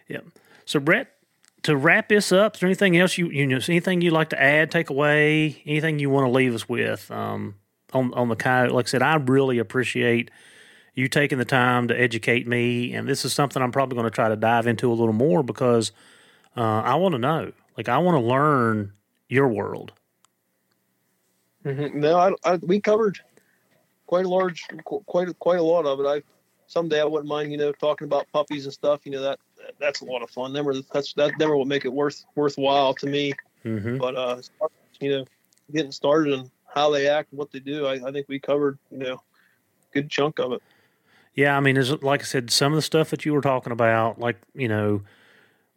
[0.08, 0.26] yep.
[0.64, 1.17] So, Brett,
[1.64, 4.42] to wrap this up, is there anything else you you know anything you'd like to
[4.42, 7.56] add, take away, anything you want to leave us with um,
[7.94, 8.72] on on the coyote?
[8.72, 10.32] Like I said, I really appreciate
[10.94, 14.16] you taking the time to educate me, and this is something I'm probably going to
[14.16, 15.92] try to dive into a little more because
[16.56, 17.52] uh, I want to know.
[17.78, 18.94] Like, I want to learn
[19.30, 19.94] your world.
[21.64, 22.00] Mm-hmm.
[22.00, 23.20] No, I, I, we covered
[24.08, 26.06] quite a large, quite quite a lot of it.
[26.06, 26.24] I
[26.66, 29.02] someday I wouldn't mind, you know, talking about puppies and stuff.
[29.04, 29.40] You know that
[29.80, 30.54] that's a lot of fun.
[30.54, 33.34] Never that's that never will make it worth worthwhile to me.
[33.66, 33.98] Mm-hmm.
[33.98, 34.42] But uh,
[35.00, 35.26] you know,
[35.72, 39.00] getting started and how they act what they do, I, I think we covered you
[39.00, 39.22] know,
[39.94, 40.62] good chunk of it.
[41.34, 43.72] Yeah, I mean, there's like I said, some of the stuff that you were talking
[43.72, 45.02] about, like you know,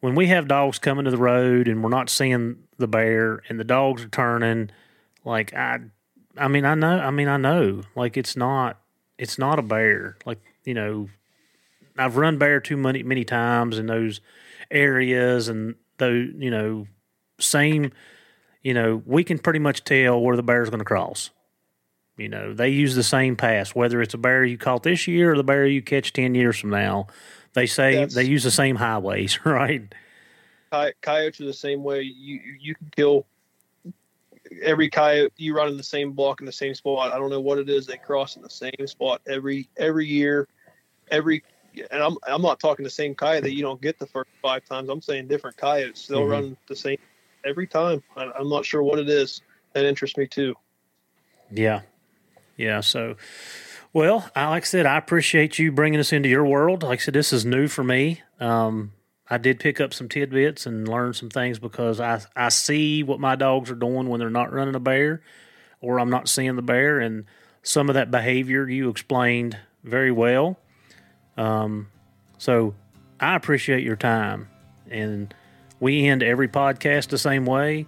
[0.01, 3.61] when we have dogs coming to the road and we're not seeing the bear and
[3.61, 4.71] the dogs are turning,
[5.25, 5.81] like I,
[6.37, 8.81] I mean, I know, I mean, I know, like it's not,
[9.19, 10.17] it's not a bear.
[10.25, 11.11] Like you know,
[11.99, 14.21] I've run bear too many many times in those
[14.71, 16.87] areas, and though you know,
[17.39, 17.93] same,
[18.63, 21.31] you know, we can pretty much tell where the bear's going to cross.
[22.17, 25.33] You know, they use the same pass, whether it's a bear you caught this year
[25.33, 27.07] or the bear you catch ten years from now.
[27.55, 29.83] They say That's, they use the same highways, right?
[31.01, 32.03] Coyotes are the same way.
[32.03, 33.27] You you can kill
[34.63, 37.13] every coyote you run in the same block in the same spot.
[37.13, 37.87] I don't know what it is.
[37.87, 40.49] They cross in the same spot every every year.
[41.11, 41.43] Every
[41.91, 44.65] and I'm I'm not talking the same coyote that you don't get the first five
[44.65, 44.89] times.
[44.89, 46.07] I'm saying different coyotes.
[46.07, 46.31] They'll mm-hmm.
[46.31, 46.99] run the same
[47.45, 48.03] every time.
[48.17, 49.43] I, I'm not sure what it is.
[49.73, 50.55] That interests me too.
[51.51, 51.83] Yeah,
[52.57, 52.81] yeah.
[52.81, 53.17] So,
[53.93, 56.83] well, like I said, I appreciate you bringing us into your world.
[56.83, 58.23] Like I said, this is new for me.
[58.41, 58.93] Um,
[59.29, 63.21] I did pick up some tidbits and learn some things because I I see what
[63.21, 65.23] my dogs are doing when they're not running a bear,
[65.81, 67.27] or I'm not seeing the bear, and
[67.63, 70.59] some of that behavior you explained very well.
[71.41, 71.89] Um,
[72.37, 72.75] so
[73.19, 74.49] I appreciate your time,
[74.91, 75.35] and
[75.81, 77.87] we end every podcast the same way.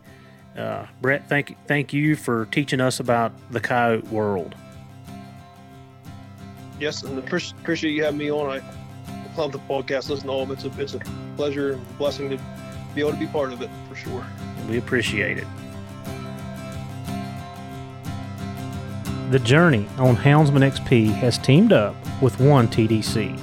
[0.57, 4.55] Uh, Brett, thank thank you for teaching us about the coyote world.
[6.81, 8.59] Yes, and appreciate you having me on.
[8.59, 10.09] I love the podcast.
[10.09, 10.65] Listen to all of it.
[10.65, 11.01] It's a, it's a
[11.37, 12.39] pleasure and blessing to
[12.95, 14.27] be able to be part of it for sure.
[14.69, 15.47] We appreciate it.
[19.31, 23.39] The Journey on Houndsman XP has teamed up with One TDC.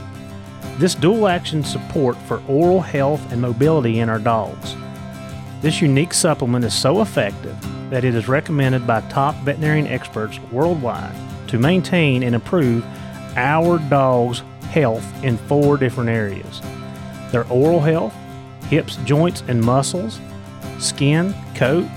[0.80, 4.76] This dual action support for oral health and mobility in our dogs.
[5.62, 7.56] This unique supplement is so effective
[7.90, 11.14] that it is recommended by top veterinarian experts worldwide
[11.50, 12.86] to maintain and improve
[13.36, 16.62] our dog's health in four different areas
[17.32, 18.16] their oral health,
[18.70, 20.20] hips, joints, and muscles,
[20.80, 21.88] skin, coat,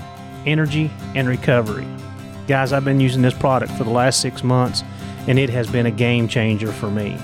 [0.45, 1.87] energy, and recovery.
[2.47, 4.83] Guys, I've been using this product for the last six months,
[5.27, 7.17] and it has been a game changer for me.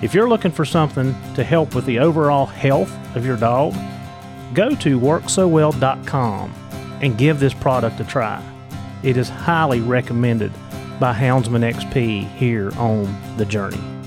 [0.00, 3.74] If you're looking for something to help with the overall health of your dog,
[4.54, 6.54] go to worksowell.com
[7.02, 8.42] and give this product a try.
[9.02, 10.52] It is highly recommended
[10.98, 13.97] by Houndsman XP here on The Journey.